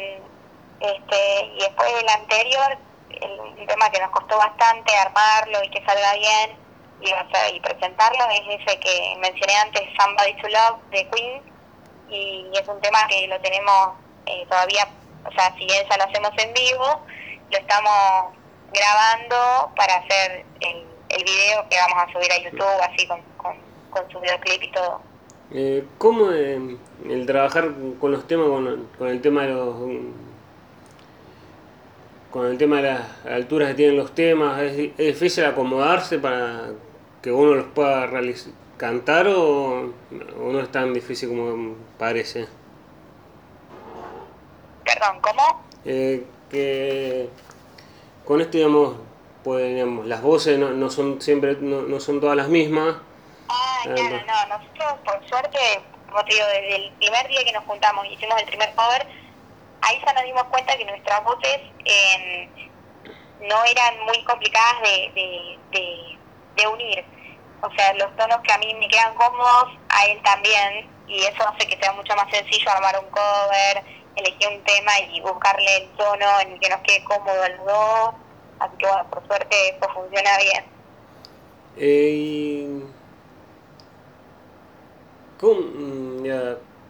este, 0.80 1.45
y 1.45 1.60
después 1.60 1.93
del 1.93 2.10
anterior, 2.10 2.78
el, 3.10 3.67
tema 3.67 3.89
que 3.89 4.00
nos 4.00 4.12
costó 4.12 4.38
bastante 4.38 4.95
armarlo 4.95 5.62
y 5.62 5.69
que 5.69 5.84
salga 5.86 6.13
bien 6.13 6.58
y, 7.02 7.60
presentarlo 7.60 8.30
es 8.30 8.62
ese 8.62 8.80
que 8.80 9.15
mencioné 9.19 9.56
antes, 9.58 9.84
Somebody 10.00 10.34
to 10.36 10.47
Love 10.47 10.82
de 10.89 11.10
Queen, 11.10 11.54
y, 12.10 12.50
es 12.54 12.67
un 12.67 12.80
tema 12.82 13.06
que 13.08 13.28
lo 13.28 13.39
tenemos 13.41 13.89
eh, 14.26 14.45
todavía, 14.50 14.88
o 15.26 15.32
sea, 15.32 15.54
si 15.58 15.67
ya 15.67 15.97
lo 15.97 16.04
hacemos 16.06 16.32
en 16.38 16.54
vivo, 16.54 17.02
lo 17.52 17.58
estamos 17.58 18.34
grabando 18.71 19.71
para 19.76 19.95
hacer 19.95 20.45
el 20.62 20.97
el 21.10 21.24
video 21.24 21.70
que 21.70 21.78
vamos 21.78 22.04
a 22.08 22.12
subir 22.12 22.32
a 22.32 22.43
YouTube, 22.43 22.82
así 22.82 23.08
con, 23.08 23.20
con, 23.38 24.12
su 24.12 24.20
videoclip 24.20 24.63
y 24.63 24.72
todo. 24.72 25.02
Eh, 25.52 25.86
¿Cómo 25.98 26.32
eh, 26.32 26.78
el 27.10 27.26
trabajar 27.26 27.72
con 28.00 28.12
los 28.12 28.28
temas, 28.28 28.48
con, 28.48 28.88
con, 28.98 29.08
el 29.08 29.22
tema 29.22 29.43
de 29.43 29.50
los 29.50 29.76
con 32.32 32.46
el 32.46 32.58
tema 32.58 32.78
de 32.78 32.82
las 32.84 33.26
alturas 33.26 33.70
que 33.70 33.76
tienen 33.76 33.98
los 33.98 34.13
temas, 34.13 34.62
es, 34.62 34.98
difícil 34.98 35.46
acomodarse 35.46 36.20
para 36.20 36.70
que 37.22 37.32
uno 37.32 37.56
los 37.56 37.65
pueda 37.67 38.10
cantar 38.78 39.28
o, 39.28 39.93
no 40.38 40.60
es 40.60 40.72
tan 40.72 40.93
difícil 40.93 41.30
como 41.30 41.76
parece? 41.98 42.48
Perdón, 44.84 45.22
¿cómo? 45.22 45.63
Eh, 45.86 46.24
que 46.50 47.30
con 48.26 48.41
esto, 48.41 48.58
digamos, 48.58 48.98
las 49.56 50.22
voces 50.22 50.58
no, 50.58 50.70
no 50.72 50.90
son 50.90 51.22
siempre, 51.22 51.56
no, 51.60 51.82
no, 51.82 52.00
son 52.00 52.20
todas 52.20 52.36
las 52.36 52.48
mismas. 52.50 52.96
Ah, 53.50 53.82
claro, 53.84 54.22
no, 54.26 54.58
nosotros 54.58 54.94
por 55.06 55.30
suerte, 55.30 55.60
como 56.10 56.24
te 56.26 56.34
digo, 56.34 56.48
desde 56.48 56.76
el 56.76 56.92
primer 56.94 57.28
día 57.28 57.44
que 57.46 57.54
nos 57.54 57.64
juntamos 57.66 58.06
y 58.06 58.14
hicimos 58.14 58.40
el 58.42 58.48
primer 58.48 58.74
cover, 58.76 59.08
ahí 59.82 60.02
ya 60.06 60.14
nos 60.14 60.24
dimos 60.24 60.44
cuenta 60.46 60.78
que 60.78 60.86
nuestras 60.86 61.24
voces 61.24 61.60
eh, 61.86 62.50
no 63.42 63.64
eran 63.66 64.06
muy 64.06 64.24
complicadas 64.26 64.82
de, 64.82 65.12
de, 65.72 66.18
de, 66.56 66.68
unir. 66.68 67.06
O 67.62 67.72
sea, 67.72 67.94
los 67.94 68.16
tonos 68.18 68.40
que 68.42 68.54
a 68.54 68.58
mí 68.58 68.74
me 68.76 68.88
quedan 68.88 69.16
cómodos, 69.16 69.78
a 69.90 70.06
él 70.08 70.22
también, 70.24 70.90
y 71.08 71.24
eso 71.24 71.48
hace 71.48 71.68
que 71.68 71.78
sea 71.78 71.94
mucho 71.94 72.16
más 72.16 72.30
sencillo 72.30 72.70
armar 72.72 73.00
un 73.04 73.10
cover, 73.10 73.84
elegir 74.16 74.48
un 74.50 74.64
tema 74.64 75.00
y 75.12 75.22
buscarle 75.22 75.78
el 75.78 75.90
tono 75.92 76.40
en 76.42 76.54
el 76.54 76.60
que 76.60 76.70
nos 76.70 76.82
quede 76.82 77.04
cómodo 77.06 77.48
los 77.50 77.66
dos 77.66 78.27
Así 78.60 78.78
que 78.78 78.88
bueno, 78.88 79.10
por 79.10 79.28
suerte 79.28 79.70
esto 79.70 79.88
funciona 79.93 80.30
bien. 80.38 80.65
Eh, 81.78 82.82
¿cómo, 85.39 85.60
mm, 85.62 86.28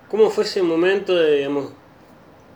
¿Cómo 0.10 0.30
fue 0.30 0.46
ese 0.46 0.64
momento 0.64 1.14
de, 1.16 1.38
digamos, 1.38 1.74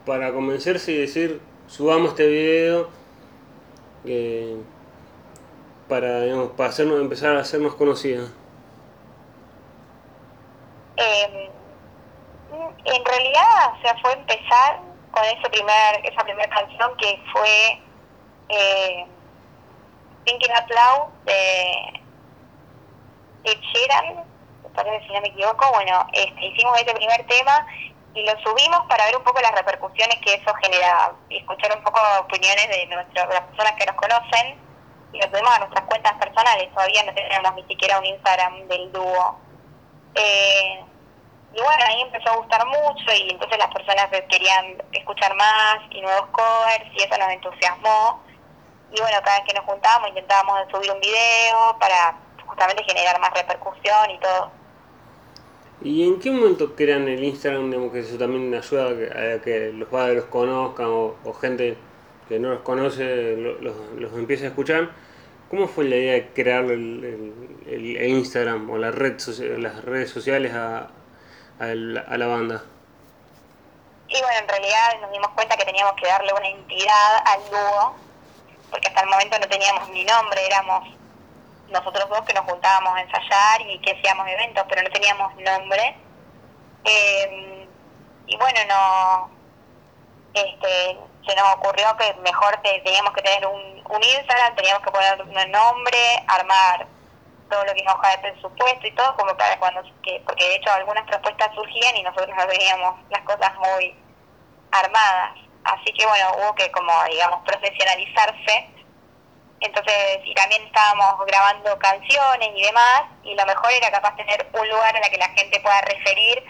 para 0.05 0.31
convencerse 0.31 0.93
y 0.93 0.97
decir, 0.97 1.41
subamos 1.67 2.11
este 2.11 2.27
video 2.27 2.89
eh, 4.05 4.55
para, 5.89 6.21
digamos, 6.21 6.51
para 6.51 6.69
hacernos, 6.69 7.01
empezar 7.01 7.35
a 7.35 7.41
hacernos 7.41 7.75
conocidos? 7.75 8.31
Eh, 10.95 11.49
en 12.85 13.05
realidad, 13.05 13.73
o 13.77 13.81
sea, 13.81 13.97
fue 14.01 14.13
empezar 14.13 14.79
con 15.11 15.23
ese 15.25 15.49
primer, 15.49 16.05
esa 16.05 16.23
primera 16.23 16.49
canción 16.49 16.91
que 16.97 17.21
fue 17.33 17.81
eh, 18.51 19.05
Thinking 20.25 20.51
Out 20.51 21.09
de 21.25 22.01
Ed 23.43 23.59
Sheeran, 23.59 24.23
parece 24.73 25.05
si 25.07 25.13
no 25.13 25.21
me 25.21 25.27
equivoco, 25.27 25.71
bueno, 25.73 26.05
este, 26.13 26.45
hicimos 26.45 26.79
ese 26.79 26.93
primer 26.93 27.25
tema 27.27 27.65
y 28.13 28.23
lo 28.23 28.33
subimos 28.41 28.81
para 28.87 29.05
ver 29.05 29.17
un 29.17 29.23
poco 29.23 29.41
las 29.41 29.53
repercusiones 29.53 30.17
que 30.23 30.33
eso 30.33 30.53
genera 30.61 31.13
y 31.29 31.37
escuchar 31.37 31.75
un 31.75 31.83
poco 31.83 31.99
opiniones 32.19 32.67
de, 32.69 32.85
nuestras 32.87 33.27
las 33.29 33.41
personas 33.41 33.73
que 33.73 33.85
nos 33.85 33.95
conocen 33.95 34.59
y 35.13 35.19
nos 35.19 35.29
subimos 35.29 35.55
a 35.55 35.59
nuestras 35.59 35.85
cuentas 35.85 36.13
personales, 36.13 36.73
todavía 36.73 37.03
no 37.03 37.13
teníamos 37.13 37.55
ni 37.55 37.63
siquiera 37.63 37.99
un 37.99 38.05
Instagram 38.05 38.67
del 38.67 38.91
dúo. 38.91 39.39
Eh, 40.15 40.85
y 41.53 41.61
bueno, 41.61 41.83
ahí 41.85 42.01
empezó 42.01 42.29
a 42.31 42.37
gustar 42.37 42.65
mucho 42.65 43.13
y 43.13 43.29
entonces 43.29 43.57
las 43.57 43.73
personas 43.73 44.07
querían 44.29 44.81
escuchar 44.93 45.35
más 45.35 45.79
y 45.89 46.01
nuevos 46.01 46.29
covers 46.31 46.85
y 46.93 47.03
eso 47.03 47.17
nos 47.17 47.29
entusiasmó. 47.29 48.21
Y 48.91 48.99
bueno, 48.99 49.17
cada 49.23 49.37
vez 49.37 49.47
que 49.47 49.53
nos 49.53 49.65
juntábamos 49.65 50.09
intentábamos 50.09 50.69
subir 50.69 50.91
un 50.91 50.99
video 50.99 51.77
para 51.79 52.15
justamente 52.45 52.83
generar 52.83 53.19
más 53.19 53.33
repercusión 53.33 54.11
y 54.11 54.19
todo. 54.19 54.51
¿Y 55.83 56.07
en 56.07 56.19
qué 56.19 56.29
momento 56.29 56.75
crean 56.75 57.07
el 57.07 57.23
Instagram? 57.23 57.71
Digamos 57.71 57.91
que 57.91 57.99
eso 57.99 58.17
también 58.17 58.53
ayuda 58.53 58.89
a 58.89 59.41
que, 59.41 59.71
los 59.73 59.89
padres 59.89 60.17
los 60.17 60.25
conozcan 60.25 60.87
o, 60.89 61.33
gente 61.39 61.77
que 62.27 62.39
no 62.39 62.49
los 62.49 62.61
conoce 62.61 63.35
los, 63.35 63.75
los 63.95 64.13
empiece 64.13 64.45
a 64.45 64.49
escuchar. 64.49 64.91
¿Cómo 65.51 65.67
fue 65.67 65.83
la 65.83 65.97
idea 65.97 66.13
de 66.13 66.29
crear 66.29 66.63
el, 66.63 67.33
el, 67.67 68.09
Instagram 68.09 68.69
o 68.69 68.77
la 68.77 68.91
red, 68.91 69.17
las 69.57 69.83
redes 69.83 70.09
sociales 70.09 70.53
a, 70.53 70.91
a, 71.59 71.75
la 71.75 72.27
banda? 72.27 72.63
Y 74.07 74.21
bueno, 74.21 74.39
en 74.39 74.47
realidad 74.47 75.01
nos 75.01 75.11
dimos 75.11 75.29
cuenta 75.35 75.57
que 75.57 75.65
teníamos 75.65 75.93
que 75.95 76.07
darle 76.07 76.31
una 76.31 76.47
entidad 76.47 77.23
al 77.25 77.41
dúo, 77.49 77.95
porque 78.71 78.87
hasta 78.87 79.01
el 79.01 79.09
momento 79.09 79.37
no 79.37 79.47
teníamos 79.47 79.89
ni 79.89 80.03
nombre, 80.05 80.45
éramos 80.45 80.89
nosotros 81.69 82.09
dos 82.09 82.21
que 82.21 82.33
nos 82.33 82.45
juntábamos 82.45 82.95
a 82.95 83.01
ensayar 83.01 83.61
y 83.61 83.79
que 83.79 83.91
hacíamos 83.91 84.27
eventos, 84.27 84.65
pero 84.67 84.81
no 84.81 84.89
teníamos 84.89 85.35
nombre. 85.35 85.95
Eh, 86.83 87.67
y 88.27 88.37
bueno, 88.37 88.59
no 88.67 89.31
este, 90.33 90.97
se 91.27 91.35
nos 91.35 91.55
ocurrió 91.55 91.95
que 91.97 92.13
mejor 92.21 92.59
teníamos 92.61 93.13
que 93.13 93.21
tener 93.21 93.45
un, 93.45 93.83
un 93.89 94.03
Instagram, 94.03 94.55
teníamos 94.55 94.83
que 94.83 94.91
poner 94.91 95.21
un 95.21 95.51
nombre, 95.51 96.23
armar 96.27 96.87
todo 97.49 97.65
lo 97.65 97.73
que 97.73 97.81
es 97.81 97.93
hoja 97.93 98.09
de 98.11 98.31
presupuesto 98.31 98.87
y 98.87 98.91
todo, 98.93 99.15
como 99.17 99.35
para 99.35 99.59
cuando, 99.59 99.83
que, 100.01 100.21
porque 100.25 100.45
de 100.45 100.55
hecho 100.55 100.71
algunas 100.71 101.05
propuestas 101.05 101.53
surgían 101.53 101.97
y 101.97 102.03
nosotros 102.03 102.35
no 102.35 102.47
teníamos 102.47 102.99
las 103.09 103.21
cosas 103.23 103.53
muy 103.57 103.95
armadas. 104.71 105.40
Así 105.63 105.93
que 105.93 106.05
bueno, 106.05 106.25
hubo 106.37 106.55
que 106.55 106.71
como, 106.71 106.91
digamos, 107.09 107.41
profesionalizarse 107.45 108.71
entonces, 109.61 110.19
y 110.25 110.33
también 110.33 110.63
estábamos 110.63 111.23
grabando 111.27 111.77
canciones 111.77 112.49
y 112.55 112.63
demás, 112.63 113.03
y 113.23 113.35
lo 113.35 113.45
mejor 113.45 113.71
era 113.71 113.91
capaz 113.91 114.15
tener 114.15 114.47
un 114.53 114.67
lugar 114.67 114.95
en 114.95 115.03
el 115.03 115.11
que 115.11 115.17
la 115.17 115.29
gente 115.29 115.59
pueda 115.59 115.79
referir, 115.81 116.43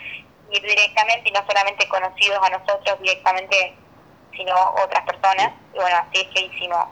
ir 0.49 0.61
directamente, 0.61 1.27
y 1.27 1.31
no 1.33 1.45
solamente 1.45 1.87
conocidos 1.89 2.39
a 2.41 2.49
nosotros 2.57 2.99
directamente, 3.01 3.75
sino 4.35 4.55
otras 4.81 5.05
personas. 5.05 5.51
Y 5.73 5.77
bueno, 5.77 5.97
así 5.97 6.21
es 6.21 6.27
que 6.29 6.41
hicimos 6.45 6.85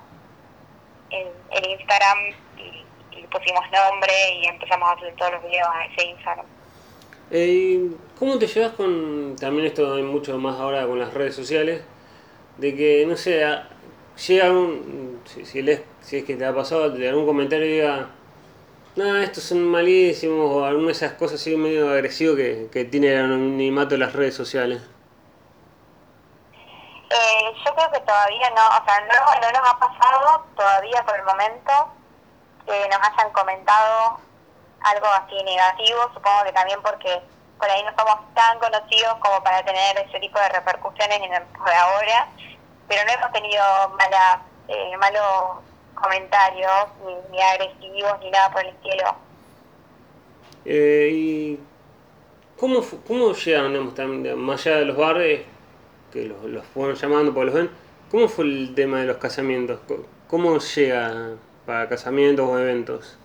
el, 1.10 1.69
Instagram 1.69 2.36
y, 2.58 2.86
pusimos 3.32 3.63
nombre 3.71 4.13
y 4.41 4.45
empezamos 4.47 4.89
a 4.89 4.93
hacer 4.93 5.15
todos 5.15 5.34
los 5.34 5.43
videos 5.43 5.67
a 5.71 5.86
ese 5.86 6.05
Instagram. 6.08 6.45
Eh, 7.32 7.91
¿Cómo 8.17 8.38
te 8.39 8.47
llevas 8.47 8.73
con, 8.73 9.36
también 9.39 9.67
esto 9.67 9.93
hay 9.93 10.01
mucho 10.01 10.38
más 10.38 10.60
ahora 10.60 10.86
con 10.86 10.99
las 10.99 11.13
redes 11.13 11.36
sociales, 11.36 11.84
de 12.60 12.76
que, 12.76 13.06
no 13.08 13.15
sé, 13.15 13.45
llega 14.28 14.52
un, 14.52 15.22
si, 15.26 15.45
si, 15.45 15.63
si 16.02 16.17
es 16.17 16.24
que 16.26 16.36
te 16.36 16.45
ha 16.45 16.54
pasado, 16.54 16.89
de 16.89 17.08
algún 17.08 17.26
comentario 17.26 17.65
diga, 17.65 18.10
no, 18.95 19.15
estos 19.17 19.43
son 19.43 19.63
malísimos, 19.63 20.45
o 20.52 20.65
alguna 20.65 20.88
de 20.88 20.91
esas 20.93 21.13
cosas 21.13 21.39
así 21.39 21.56
medio 21.56 21.89
agresivo 21.89 22.36
que, 22.36 22.67
que 22.72 22.84
tiene 22.86 23.13
el 23.13 23.24
anonimato 23.24 23.91
de 23.91 24.00
las 24.00 24.13
redes 24.13 24.36
sociales? 24.36 24.82
Eh, 27.10 27.54
yo 27.65 27.74
creo 27.74 27.91
que 27.91 28.00
todavía 28.02 28.50
no, 28.50 28.67
o 28.67 28.86
sea, 28.86 29.00
no, 29.02 29.41
no 29.41 29.52
nos 29.52 29.69
ha 29.69 29.80
pasado 29.80 30.45
todavía 30.56 31.04
por 31.06 31.15
el 31.17 31.24
momento 31.24 31.72
que 32.65 32.88
nos 32.89 33.00
hayan 33.00 33.32
comentado 33.32 34.19
algo 34.82 35.08
así 35.08 35.43
negativo, 35.43 36.02
supongo 36.13 36.43
que 36.43 36.52
también 36.52 36.80
porque 36.82 37.22
por 37.60 37.69
ahí 37.69 37.84
no 37.84 37.91
somos 37.98 38.34
tan 38.34 38.58
conocidos 38.58 39.15
como 39.19 39.43
para 39.43 39.63
tener 39.63 39.98
ese 40.00 40.19
tipo 40.19 40.39
de 40.39 40.50
repercusiones 40.50 41.17
en 41.17 41.34
el 41.34 41.43
de 41.65 41.76
ahora 41.76 42.28
pero 42.89 43.04
no 43.06 43.13
hemos 43.13 43.32
tenido 43.32 43.63
mala, 43.98 44.41
eh, 44.67 44.98
malos 44.98 45.63
comentarios, 45.93 46.88
ni, 47.32 47.39
agresivos, 47.39 48.19
ni 48.19 48.32
nada 48.32 48.52
por 48.52 48.65
el 48.65 48.69
estilo. 48.69 49.15
Eh, 50.65 51.10
¿Y 51.13 51.60
cómo, 52.60 52.82
cómo 53.08 53.34
llegan, 53.34 53.93
más 54.38 54.65
allá 54.65 54.78
de 54.78 54.86
los 54.86 54.98
bares, 54.98 55.41
que 56.12 56.26
los, 56.26 56.43
los 56.45 56.65
fueron 56.65 56.95
llamando 56.95 57.34
porque 57.34 57.45
los 57.45 57.56
ven, 57.56 57.69
cómo 58.10 58.28
fue 58.28 58.45
el 58.45 58.74
tema 58.74 59.02
de 59.02 59.06
los 59.06 59.17
casamientos? 59.17 59.80
¿Cómo 60.28 60.58
llega 60.58 61.36
para 61.67 61.88
casamientos 61.88 62.50
o 62.50 62.58
eventos? 62.58 63.18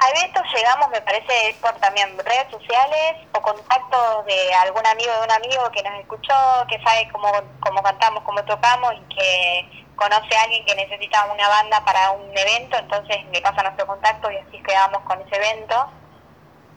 A 0.00 0.10
eventos 0.10 0.42
llegamos, 0.54 0.90
me 0.90 1.00
parece, 1.00 1.56
por 1.60 1.72
también 1.80 2.16
redes 2.18 2.48
sociales 2.52 3.16
o 3.32 3.42
contactos 3.42 4.26
de 4.26 4.54
algún 4.54 4.86
amigo 4.86 5.12
de 5.12 5.22
un 5.24 5.30
amigo 5.32 5.70
que 5.72 5.82
nos 5.82 5.98
escuchó, 5.98 6.34
que 6.68 6.80
sabe 6.84 7.08
cómo, 7.10 7.32
cómo 7.58 7.82
cantamos, 7.82 8.22
cómo 8.22 8.44
tocamos 8.44 8.94
y 8.94 9.14
que 9.14 9.86
conoce 9.96 10.36
a 10.36 10.42
alguien 10.42 10.64
que 10.64 10.76
necesita 10.76 11.24
una 11.24 11.48
banda 11.48 11.84
para 11.84 12.12
un 12.12 12.30
evento, 12.30 12.76
entonces 12.78 13.16
le 13.32 13.42
pasa 13.42 13.64
nuestro 13.64 13.88
contacto 13.88 14.30
y 14.30 14.36
así 14.36 14.62
quedamos 14.62 15.02
con 15.02 15.20
ese 15.20 15.34
evento. 15.34 15.90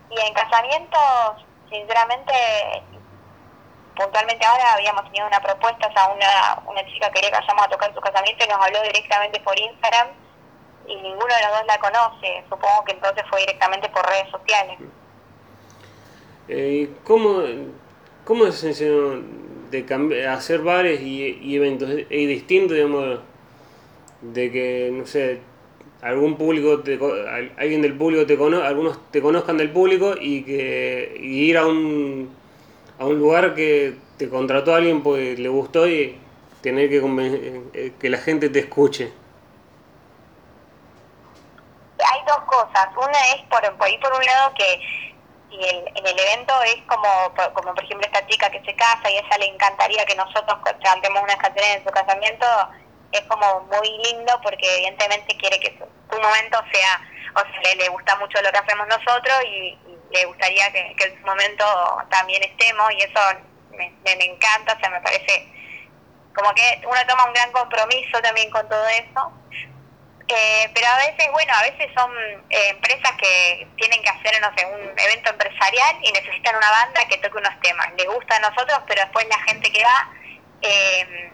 Y 0.10 0.20
en 0.20 0.34
casamientos, 0.34 1.46
sinceramente, 1.70 2.34
puntualmente 3.96 4.44
ahora 4.48 4.74
habíamos 4.74 5.04
tenido 5.04 5.28
una 5.28 5.40
propuesta, 5.40 5.88
o 5.88 5.94
sea, 5.94 6.08
una, 6.08 6.60
una 6.66 6.84
chica 6.88 7.12
quería 7.12 7.30
que 7.30 7.38
vayamos 7.38 7.66
a 7.68 7.70
tocar 7.70 7.94
su 7.94 8.02
casamiento 8.02 8.44
y 8.44 8.48
nos 8.48 8.66
habló 8.66 8.82
directamente 8.82 9.40
por 9.42 9.58
Instagram 9.60 10.08
y 10.88 10.96
ninguno 10.96 11.26
de 11.26 11.44
los 11.44 11.60
dos 11.60 11.68
la 11.68 11.80
conoce. 11.80 12.44
Supongo 12.50 12.84
que 12.86 12.94
entonces 12.94 13.24
fue 13.30 13.40
directamente 13.42 13.90
por 13.90 14.06
redes 14.06 14.30
sociales. 14.32 14.80
Eh, 16.48 16.90
¿cómo, 17.04 17.42
¿Cómo 18.26 18.46
es 18.46 18.62
de 18.62 20.28
hacer 20.28 20.62
bares 20.62 21.02
y, 21.02 21.56
eventos? 21.56 21.90
¿Es 21.90 22.28
distinto, 22.28 22.74
digamos, 22.74 23.20
de 24.22 24.52
que, 24.52 24.90
no 24.94 25.06
sé, 25.06 25.40
algún 26.02 26.36
público, 26.36 26.80
te, 26.80 27.00
alguien 27.58 27.82
del 27.82 27.96
público 27.96 28.26
te 28.26 28.38
cono, 28.38 28.64
algunos 28.64 29.00
te 29.12 29.22
conozcan 29.22 29.58
del 29.58 29.72
público 29.72 30.16
y 30.20 30.44
que 30.44 31.16
ir 31.20 31.58
a 31.58 31.66
un, 31.66 32.30
a 33.00 33.06
un 33.06 33.20
lugar 33.20 33.54
que 33.54 33.96
te 34.18 34.30
contrató 34.30 34.76
alguien 34.76 35.04
porque 35.04 35.38
le 35.38 35.50
gustó 35.50 35.88
y 35.88 36.18
tener 36.62 36.90
que 36.90 37.02
eh, 37.74 37.92
que 38.00 38.10
la 38.10 38.18
gente 38.18 38.50
te 38.50 38.60
escuche? 38.60 39.12
Hay 42.12 42.22
dos 42.26 42.42
cosas. 42.46 42.88
Una 42.96 43.20
es 43.36 43.42
por, 43.50 43.62
por 43.78 43.88
ahí 43.88 43.98
por 43.98 44.14
un 44.14 44.26
lado 44.26 44.54
que 44.54 45.12
y 45.52 45.68
en 45.68 46.08
el 46.08 46.20
evento 46.20 46.54
es 46.64 46.78
como, 46.88 47.34
como 47.54 47.76
por 47.76 47.84
ejemplo 47.84 48.08
esta 48.08 48.26
chica 48.28 48.50
que 48.50 48.64
se 48.64 48.74
casa 48.74 49.10
y 49.10 49.18
a 49.18 49.20
ella 49.20 49.38
le 49.38 49.48
encantaría 49.48 50.06
que 50.06 50.16
nosotros 50.16 50.58
cantemos 50.82 51.22
unas 51.22 51.36
canciones 51.36 51.78
en 51.78 51.84
su 51.84 51.92
casamiento, 51.92 52.46
es 53.12 53.22
como 53.24 53.60
muy 53.62 53.90
lindo 54.06 54.40
porque 54.42 54.76
evidentemente 54.76 55.36
quiere 55.38 55.60
que 55.60 55.78
su, 55.78 56.22
momento 56.22 56.58
sea, 56.72 57.02
o 57.36 57.40
sea, 57.40 57.76
le, 57.76 57.90
gusta 57.90 58.16
mucho 58.16 58.42
lo 58.42 58.52
que 58.52 58.58
hacemos 58.58 58.88
nosotros 58.88 59.44
y, 59.46 59.78
le 60.12 60.26
gustaría 60.26 60.70
que, 60.74 60.94
que, 60.98 61.06
en 61.06 61.20
su 61.22 61.26
momento 61.26 61.66
también 62.10 62.44
estemos 62.44 62.92
y 62.92 62.98
eso 62.98 63.20
me, 63.72 63.90
me, 64.04 64.16
me 64.18 64.26
encanta, 64.26 64.74
o 64.74 64.80
sea, 64.80 64.90
me 64.90 65.00
parece 65.00 65.48
como 66.36 66.54
que 66.54 66.82
uno 66.86 67.00
toma 67.08 67.26
un 67.26 67.34
gran 67.34 67.52
compromiso 67.54 68.22
también 68.22 68.50
con 68.52 68.68
todo 68.68 68.86
eso 68.88 69.32
eh, 70.34 70.72
pero 70.74 70.88
a 70.88 70.98
veces, 70.98 71.28
bueno, 71.32 71.54
a 71.54 71.64
veces 71.64 71.90
son 71.94 72.12
eh, 72.50 72.70
empresas 72.70 73.12
que 73.18 73.68
tienen 73.76 74.02
que 74.02 74.10
hacer, 74.10 74.40
no 74.40 74.50
sé, 74.56 74.66
un 74.66 74.98
evento 74.98 75.32
empresarial 75.32 75.98
y 76.02 76.12
necesitan 76.12 76.56
una 76.56 76.72
banda 76.72 77.06
que 77.10 77.18
toque 77.18 77.38
unos 77.38 77.60
temas. 77.60 77.88
Les 77.98 78.08
gusta 78.08 78.38
a 78.38 78.40
nosotros, 78.40 78.80
pero 78.88 79.02
después 79.02 79.28
la 79.28 79.40
gente 79.40 79.72
que 79.72 79.84
va, 79.84 80.10
eh, 80.62 81.32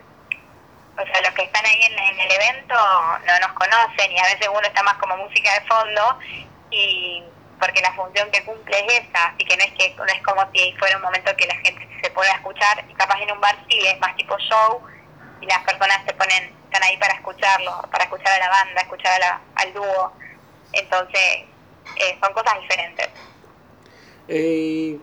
o 0.97 1.05
sea, 1.05 1.21
los 1.21 1.31
que 1.31 1.43
están 1.43 1.65
ahí 1.65 1.79
en, 1.83 2.19
el 2.19 2.31
evento 2.31 2.75
no 3.25 3.39
nos 3.39 3.53
conocen 3.53 4.11
y 4.11 4.19
a 4.19 4.23
veces 4.23 4.49
uno 4.49 4.65
está 4.65 4.81
más 4.81 4.95
como 4.95 5.15
música 5.17 5.53
de 5.53 5.67
fondo 5.67 6.19
y 6.71 7.23
porque 7.59 7.81
la 7.81 7.93
función 7.93 8.31
que 8.31 8.43
cumple 8.45 8.79
es 8.79 9.05
esa, 9.05 9.27
así 9.27 9.45
que 9.45 9.57
no 9.57 9.63
es 9.63 9.71
que 9.73 9.95
no 9.95 10.05
es 10.05 10.21
como 10.23 10.41
si 10.53 10.73
fuera 10.73 10.97
un 10.97 11.03
momento 11.03 11.35
que 11.35 11.45
la 11.45 11.55
gente 11.55 11.87
se 12.01 12.09
pueda 12.11 12.31
escuchar, 12.31 12.83
y 12.87 12.93
capaz 12.93 13.19
en 13.21 13.31
un 13.31 13.41
bar 13.41 13.55
sí 13.69 13.79
es 13.85 13.99
más 13.99 14.15
tipo 14.15 14.37
show 14.39 14.81
y 15.41 15.45
las 15.45 15.59
personas 15.59 15.99
se 16.05 16.13
ponen 16.13 16.56
están 16.77 16.89
ahí 16.89 16.97
para 16.97 17.13
escucharlo, 17.13 17.71
para 17.91 18.03
escuchar 18.03 18.33
a 18.33 18.45
la 18.45 18.49
banda, 18.49 18.81
escuchar 18.81 19.21
al 19.55 19.73
dúo. 19.73 20.11
Entonces, 20.73 21.45
eh, 21.95 22.17
son 22.21 22.33
cosas 22.33 22.61
diferentes. 22.61 23.09
Eh, 24.27 24.97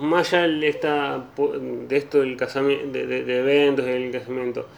más 0.00 0.32
allá 0.32 0.48
de, 0.48 0.68
esta, 0.68 1.24
de 1.36 1.96
esto 1.96 2.20
del 2.20 2.36
casamiento, 2.36 2.86
de, 2.90 3.06
de, 3.06 3.38
eventos 3.38 3.84
del 3.84 4.10
casamiento, 4.10 4.68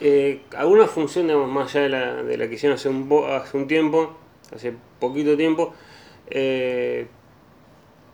eh, 0.00 0.42
¿alguna 0.56 0.86
función, 0.86 1.26
digamos, 1.26 1.50
más 1.50 1.74
allá 1.74 1.82
de 1.82 1.88
la, 1.88 2.22
de 2.22 2.36
la 2.36 2.48
que 2.48 2.54
hicieron 2.54 2.76
hace 2.76 2.88
un, 2.88 3.26
hace 3.30 3.56
un 3.56 3.66
tiempo, 3.66 4.16
hace 4.54 4.74
poquito 5.00 5.36
tiempo, 5.36 5.74
eh, 6.28 7.06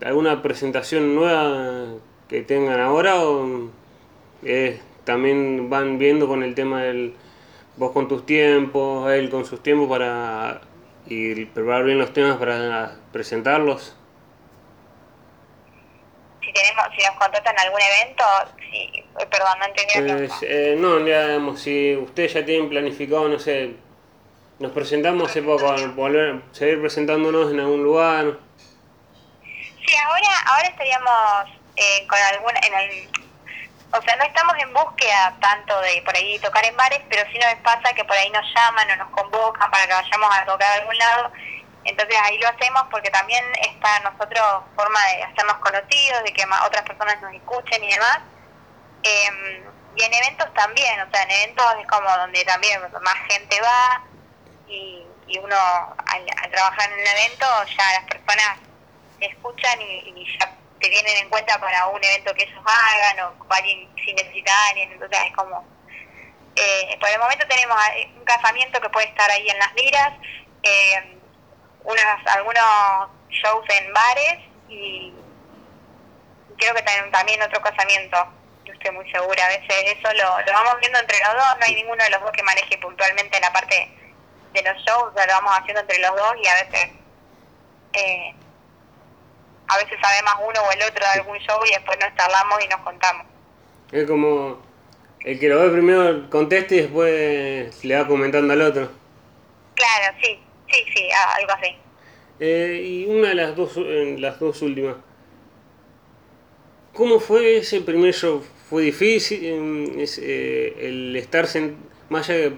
alguna 0.03 0.43
presentación 0.43 1.15
nueva 1.15 1.95
que 2.29 2.43
tengan 2.43 2.81
ahora 2.81 3.25
o 3.25 3.71
también 5.05 5.71
van 5.71 5.99
viendo 5.99 6.27
con 6.29 6.43
el 6.43 6.55
tema 6.55 6.83
del, 6.83 7.15
vos 7.77 7.93
con 7.93 8.09
tus 8.09 8.27
tiempos, 8.27 9.11
él 9.13 9.31
con 9.31 9.45
sus 9.45 9.63
tiempos 9.63 9.89
para 9.89 10.61
y 11.07 11.45
preparar 11.47 11.85
bien 11.85 11.99
los 11.99 12.13
temas 12.13 12.37
para 12.39 12.97
presentarlos? 13.13 13.97
Si 16.41 16.53
tenemos, 16.53 16.85
si 16.97 17.07
nos 17.07 17.17
contratan 17.19 17.59
algún 17.59 17.81
evento, 17.81 18.25
sí, 18.59 19.05
perdón, 19.31 19.59
no 19.59 19.67
entendí. 19.67 20.27
Pues, 20.27 20.43
eh, 20.43 20.77
no, 20.79 20.97
digamos, 20.99 21.61
si 21.61 21.97
ustedes 21.97 22.35
ya 22.35 22.45
tienen 22.45 22.69
planificado, 22.69 23.29
no 23.29 23.39
sé, 23.39 23.75
nos 24.59 24.73
presentamos 24.73 25.31
hace 25.31 25.43
poco, 25.43 25.75
volver, 25.95 26.43
seguir 26.53 26.81
presentándonos 26.81 27.53
en 27.53 27.61
algún 27.61 27.83
lugar. 27.83 28.39
Sí, 29.43 29.95
ahora, 30.07 30.29
ahora 30.47 30.69
estaríamos 30.69 31.61
eh, 31.77 32.07
con 32.07 32.19
algún, 32.19 32.53
en 32.57 32.75
el, 32.75 33.24
o 33.97 34.03
sea, 34.03 34.17
no 34.17 34.25
estamos 34.25 34.57
en 34.59 34.73
búsqueda 34.75 35.37
tanto 35.41 35.81
de 35.83 36.03
por 36.03 36.17
ahí 36.17 36.39
tocar 36.41 36.65
en 36.65 36.77
bares, 36.77 37.01
pero 37.09 37.23
sí 37.31 37.39
nos 37.39 37.55
pasa 37.63 37.95
que 37.95 38.05
por 38.05 38.17
ahí 38.17 38.29
nos 38.31 38.45
llaman 38.53 38.91
o 38.91 38.97
nos 38.97 39.11
convocan 39.11 39.71
para 39.71 39.87
que 39.87 39.93
vayamos 39.95 40.37
a 40.37 40.45
tocar 40.45 40.69
a 40.73 40.75
algún 40.75 40.99
lado. 40.99 41.33
Entonces 41.85 42.17
ahí 42.25 42.39
lo 42.39 42.49
hacemos 42.49 42.83
porque 42.91 43.11
también 43.11 43.45
está 43.61 44.01
nosotros 44.01 44.65
forma 44.75 45.01
de 45.07 45.23
hacernos 45.23 45.57
conocidos, 45.59 46.25
de 46.25 46.33
que 46.33 46.45
otras 46.67 46.83
personas 46.83 47.23
nos 47.23 47.35
escuchen 47.35 47.85
y 47.85 47.93
demás. 47.93 48.19
Em, 49.05 49.63
y 49.97 50.03
en 50.03 50.15
eventos 50.15 50.53
también, 50.55 51.01
o 51.01 51.11
sea, 51.13 51.23
en 51.23 51.31
eventos 51.31 51.67
es 51.81 51.87
como 51.87 52.11
donde 52.17 52.45
también 52.45 52.81
más 53.01 53.17
gente 53.29 53.61
va 53.61 54.03
y, 54.67 55.07
uno 55.39 55.57
al, 56.07 56.51
trabajar 56.51 56.91
en 56.93 57.01
un 57.01 57.07
evento 57.07 57.47
ya 57.77 58.01
las 58.01 58.05
personas 58.05 58.59
escuchan 59.21 59.81
y, 59.81 60.13
y 60.15 60.39
ya 60.39 60.54
te 60.81 60.89
tienen 60.89 61.17
en 61.17 61.29
cuenta 61.29 61.59
para 61.59 61.87
un 61.87 62.03
evento 62.03 62.35
que 62.35 62.45
ellos 62.45 62.63
hagan 62.65 63.21
o 63.21 63.47
alguien 63.49 63.89
si 64.05 64.13
necesitan 64.13 64.55
alguien, 64.69 64.93
entonces 64.93 65.19
es 65.27 65.37
como... 65.37 65.65
Eh, 66.57 66.97
por 67.01 67.09
el 67.09 67.19
momento 67.19 67.45
tenemos 67.49 67.77
un 68.17 68.25
casamiento 68.25 68.81
que 68.81 68.89
puede 68.91 69.09
estar 69.09 69.29
ahí 69.29 69.49
en 69.49 69.59
las 69.59 69.75
liras, 69.75 70.13
eh, 70.63 71.19
unas, 71.83 72.27
algunos 72.29 72.63
shows 73.29 73.67
en 73.71 73.93
bares 73.93 74.39
y 74.69 75.13
creo 76.57 76.75
que 76.75 76.83
también, 76.83 77.11
también 77.11 77.43
otro 77.43 77.61
casamiento, 77.61 78.25
no 78.67 78.73
estoy 78.73 78.91
muy 78.93 79.11
segura, 79.11 79.45
a 79.45 79.49
veces 79.49 79.99
eso 79.99 80.13
lo, 80.13 80.41
lo 80.41 80.53
vamos 80.53 80.77
viendo 80.81 80.99
entre 81.01 81.19
los 81.19 81.35
dos, 81.35 81.59
no 81.59 81.67
hay 81.67 81.75
ninguno 81.75 82.05
de 82.05 82.11
los 82.11 82.21
dos 82.21 82.31
que 82.31 82.43
maneje 82.45 82.79
puntualmente 82.79 83.41
la 83.41 83.53
parte 83.53 83.91
de 84.53 84.63
los 84.63 84.77
shows, 84.85 85.13
o 85.13 85.27
lo 85.27 85.33
vamos 85.33 85.59
haciendo 85.59 85.81
entre 85.81 85.99
los 85.99 86.17
dos 86.17 86.35
y 86.41 86.47
a 86.47 86.55
veces 86.55 86.91
eh, 87.95 88.35
a 89.69 89.77
veces 89.79 89.99
sabe 90.01 90.23
más 90.25 90.37
uno 90.39 90.61
o 90.61 90.73
el 90.73 90.83
otro 90.83 91.05
de 91.05 91.21
algún 91.21 91.39
show 91.39 91.59
y 91.67 91.75
después 91.75 91.99
nos 92.01 92.15
charlamos 92.17 92.65
y 92.65 92.69
nos 92.69 92.81
contamos. 92.81 93.27
Es 93.93 94.07
como 94.07 94.59
el 95.25 95.39
que 95.39 95.49
lo 95.49 95.61
ve 95.61 95.71
primero 95.71 96.31
conteste 96.31 96.77
y 96.77 96.81
después 96.83 97.85
le 97.85 97.97
va 97.97 98.07
comentando 98.07 98.53
al 98.53 98.61
otro. 98.61 98.91
Claro, 99.75 100.17
sí, 100.23 100.39
sí, 100.71 100.85
sí, 100.95 101.09
algo 101.39 101.53
así. 101.53 101.77
Eh, 102.41 102.83
y 102.85 103.07
una 103.07 103.29
de 103.29 103.35
las 103.35 103.57
dos, 103.57 103.77
las 103.77 104.39
dos 104.39 104.61
últimas. 104.63 104.97
¿Cómo 106.93 107.21
fue 107.21 107.59
ese 107.59 107.81
primer 107.81 108.13
show? 108.13 108.45
¿Fue 108.69 108.83
difícil 108.83 109.41
eh, 109.99 110.75
el 110.79 111.17
estar 111.17 111.47
más 112.09 112.29
allá 112.29 112.51
de 112.51 112.57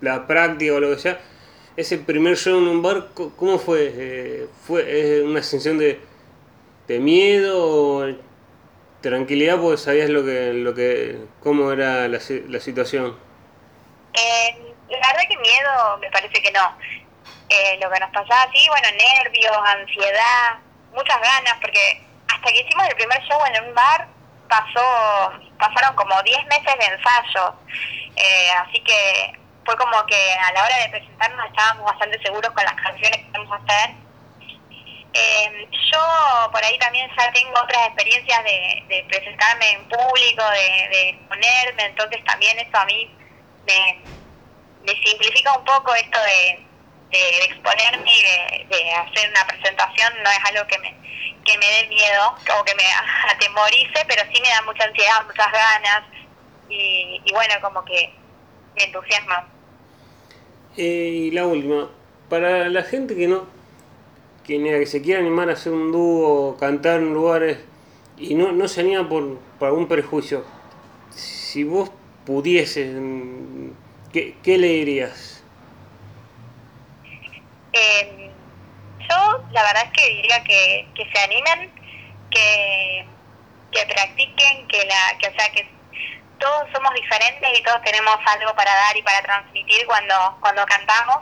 la 0.00 0.26
práctica 0.26 0.74
o 0.74 0.80
lo 0.80 0.90
que 0.94 0.98
sea? 1.00 1.20
Ese 1.76 1.98
primer 1.98 2.36
show 2.36 2.58
en 2.58 2.68
un 2.68 2.82
bar, 2.82 3.08
¿cómo 3.14 3.58
fue? 3.58 3.92
Eh, 3.94 4.46
¿Fue 4.66 5.22
una 5.22 5.42
sensación 5.42 5.78
de 5.78 6.00
de 6.86 6.98
miedo 7.00 7.56
o 7.58 8.06
tranquilidad 9.00 9.58
porque 9.58 9.78
sabías 9.78 10.10
lo 10.10 10.24
que, 10.24 10.52
lo 10.52 10.74
que, 10.74 11.18
cómo 11.40 11.72
era 11.72 12.08
la, 12.08 12.18
la 12.48 12.60
situación? 12.60 13.18
Eh, 14.14 14.74
la 14.88 15.08
verdad 15.08 15.28
que 15.28 15.36
miedo 15.36 15.98
me 16.00 16.10
parece 16.10 16.42
que 16.42 16.50
no. 16.52 16.76
Eh, 17.48 17.78
lo 17.80 17.90
que 17.90 18.00
nos 18.00 18.10
pasaba, 18.10 18.50
sí, 18.52 18.66
bueno, 18.68 18.88
nervios, 18.90 19.56
ansiedad, 19.64 20.58
muchas 20.92 21.20
ganas, 21.20 21.54
porque 21.60 22.02
hasta 22.28 22.48
que 22.48 22.60
hicimos 22.60 22.88
el 22.88 22.96
primer 22.96 23.22
show 23.22 23.38
en 23.52 23.64
un 23.64 23.74
bar 23.74 24.08
pasó 24.48 25.32
pasaron 25.58 25.94
como 25.96 26.20
10 26.22 26.44
meses 26.46 26.74
de 26.78 26.86
ensayo. 26.86 27.54
Eh, 28.16 28.50
así 28.64 28.80
que 28.82 29.38
fue 29.64 29.76
como 29.76 30.04
que 30.06 30.34
a 30.34 30.52
la 30.52 30.64
hora 30.64 30.76
de 30.78 30.88
presentarnos 30.88 31.46
estábamos 31.46 31.84
bastante 31.84 32.20
seguros 32.22 32.50
con 32.52 32.64
las 32.64 32.74
canciones 32.74 33.18
que 33.18 33.30
íbamos 33.34 33.52
a 33.52 33.62
hacer 33.62 34.05
eh, 35.16 35.68
yo 35.92 36.50
por 36.52 36.62
ahí 36.62 36.78
también 36.78 37.08
ya 37.16 37.32
tengo 37.32 37.54
otras 37.62 37.86
experiencias 37.86 38.44
de, 38.44 39.04
presentarme 39.08 39.70
en 39.72 39.88
público, 39.88 40.42
de, 40.50 40.88
de, 40.90 41.08
exponerme, 41.10 41.84
entonces 41.86 42.22
también 42.24 42.58
eso 42.58 42.76
a 42.76 42.84
mí 42.84 43.10
me, 43.66 44.94
simplifica 45.04 45.56
un 45.56 45.64
poco 45.64 45.94
esto 45.94 46.18
de, 46.20 46.66
exponerme 47.44 48.10
y 48.10 48.66
de, 48.66 48.92
hacer 48.92 49.30
una 49.30 49.46
presentación, 49.46 50.12
no 50.22 50.30
es 50.30 50.38
algo 50.50 50.66
que 50.66 50.78
me, 50.78 50.94
que 51.44 51.56
me 51.58 51.66
dé 51.66 51.88
miedo 51.88 52.36
o 52.58 52.64
que 52.64 52.74
me 52.74 52.84
atemorice, 53.30 54.04
pero 54.06 54.22
sí 54.32 54.40
me 54.42 54.48
da 54.48 54.62
mucha 54.62 54.84
ansiedad, 54.84 55.24
muchas 55.26 55.50
ganas 55.50 56.02
y, 56.68 57.22
bueno, 57.32 57.54
como 57.62 57.84
que 57.84 58.12
me 58.76 58.84
entusiasma. 58.84 59.48
Eh, 60.76 60.82
y 60.82 61.30
la 61.30 61.46
última, 61.46 61.88
para 62.28 62.68
la 62.68 62.82
gente 62.82 63.16
que 63.16 63.28
no 63.28 63.55
que 64.46 64.86
se 64.86 65.02
quiera 65.02 65.20
animar 65.20 65.50
a 65.50 65.54
hacer 65.54 65.72
un 65.72 65.90
dúo, 65.90 66.56
cantar 66.56 67.00
en 67.00 67.12
lugares 67.12 67.58
y 68.16 68.34
no, 68.34 68.52
no 68.52 68.68
se 68.68 68.80
anima 68.80 69.08
por, 69.08 69.38
por 69.58 69.68
algún 69.68 69.88
prejuicio, 69.88 70.44
si 71.10 71.64
vos 71.64 71.90
pudieses, 72.24 72.94
¿qué, 74.12 74.36
qué 74.42 74.58
le 74.58 74.68
dirías? 74.68 75.42
Eh, 77.72 78.30
yo 79.00 79.44
la 79.52 79.62
verdad 79.62 79.84
es 79.84 79.92
que 79.92 80.14
diría 80.14 80.42
que, 80.44 80.88
que 80.94 81.04
se 81.10 81.18
animen, 81.18 81.70
que, 82.30 83.06
que 83.72 83.86
practiquen, 83.86 84.68
que, 84.68 84.84
la, 84.86 85.18
que, 85.18 85.28
o 85.28 85.32
sea, 85.32 85.50
que 85.52 85.68
todos 86.38 86.68
somos 86.72 86.94
diferentes 86.94 87.58
y 87.58 87.62
todos 87.62 87.82
tenemos 87.82 88.16
algo 88.26 88.54
para 88.54 88.72
dar 88.72 88.96
y 88.96 89.02
para 89.02 89.22
transmitir 89.22 89.86
cuando, 89.86 90.14
cuando 90.40 90.64
cantamos 90.66 91.18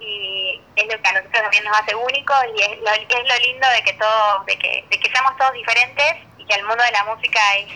y 0.00 0.60
es 0.76 0.84
lo 0.84 1.00
que 1.00 1.08
a 1.08 1.12
nosotros 1.12 1.42
también 1.42 1.64
nos 1.64 1.78
hace 1.78 1.94
únicos 1.94 2.38
y 2.56 2.62
es 2.62 2.78
lo, 2.78 2.90
es 2.90 3.28
lo 3.28 3.38
lindo 3.46 3.68
de 3.68 3.82
que 3.82 3.92
todo, 3.94 4.44
de 4.44 4.56
que, 4.58 4.84
de 4.88 4.98
que 4.98 5.10
seamos 5.10 5.36
todos 5.36 5.52
diferentes 5.52 6.16
y 6.38 6.46
que 6.46 6.54
el 6.54 6.64
mundo 6.64 6.82
de 6.82 6.90
la 6.92 7.04
música 7.04 7.40
es 7.56 7.70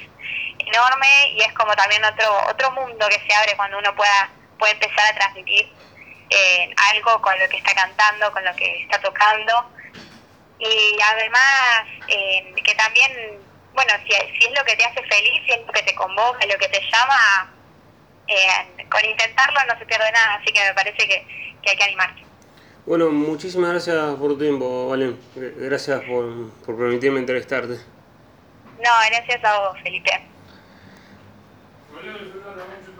enorme 0.59 1.33
y 1.33 1.43
es 1.43 1.53
como 1.53 1.75
también 1.77 2.03
otro 2.05 2.27
otro 2.49 2.71
mundo 2.73 3.07
que 3.09 3.21
se 3.27 3.35
abre 3.35 3.55
cuando 3.57 3.79
uno 3.79 3.95
pueda 3.95 4.31
puede 4.59 4.73
empezar 4.73 5.13
a 5.13 5.15
transmitir 5.19 5.71
eh, 6.31 6.75
algo 6.93 7.21
con 7.21 7.39
lo 7.39 7.49
que 7.49 7.59
está 7.59 7.75
cantando, 7.75 8.33
con 8.33 8.45
lo 8.45 8.57
que 8.57 8.83
está 8.83 8.99
tocando. 9.01 9.71
Y 10.59 10.99
además 11.05 11.85
eh, 12.09 12.55
que 12.65 12.75
también 12.75 13.43
bueno 13.75 13.93
si, 14.07 14.13
si 14.13 14.47
es 14.47 14.59
lo 14.59 14.65
que 14.65 14.77
te 14.77 14.85
hace 14.85 15.03
feliz, 15.03 15.43
si 15.45 15.53
es 15.53 15.67
lo 15.67 15.73
que 15.73 15.83
te 15.83 15.95
convoca, 15.95 16.47
lo 16.47 16.59
que 16.59 16.69
te 16.69 16.81
llama 16.91 17.54
eh, 18.29 18.87
con 18.91 19.05
intentarlo 19.05 19.61
no 19.69 19.79
se 19.79 19.87
pierde 19.87 20.11
nada, 20.13 20.35
así 20.35 20.53
que 20.53 20.65
me 20.65 20.75
parece 20.75 21.09
que 21.09 21.45
que 21.65 21.71
hay 21.71 21.77
que 21.77 21.85
animarse. 21.85 22.23
Bueno, 22.87 23.11
muchísimas 23.11 23.71
gracias 23.71 24.15
por 24.17 24.33
tu 24.33 24.39
tiempo, 24.39 24.89
Valen. 24.89 25.19
Gracias 25.35 26.03
por, 26.03 26.51
por 26.67 26.77
permitirme 26.77 27.19
entrevistarte. 27.21 27.75
No, 27.75 28.91
gracias 29.09 29.43
a 29.43 29.59
vos, 29.61 29.79
Felipe. 29.83 30.11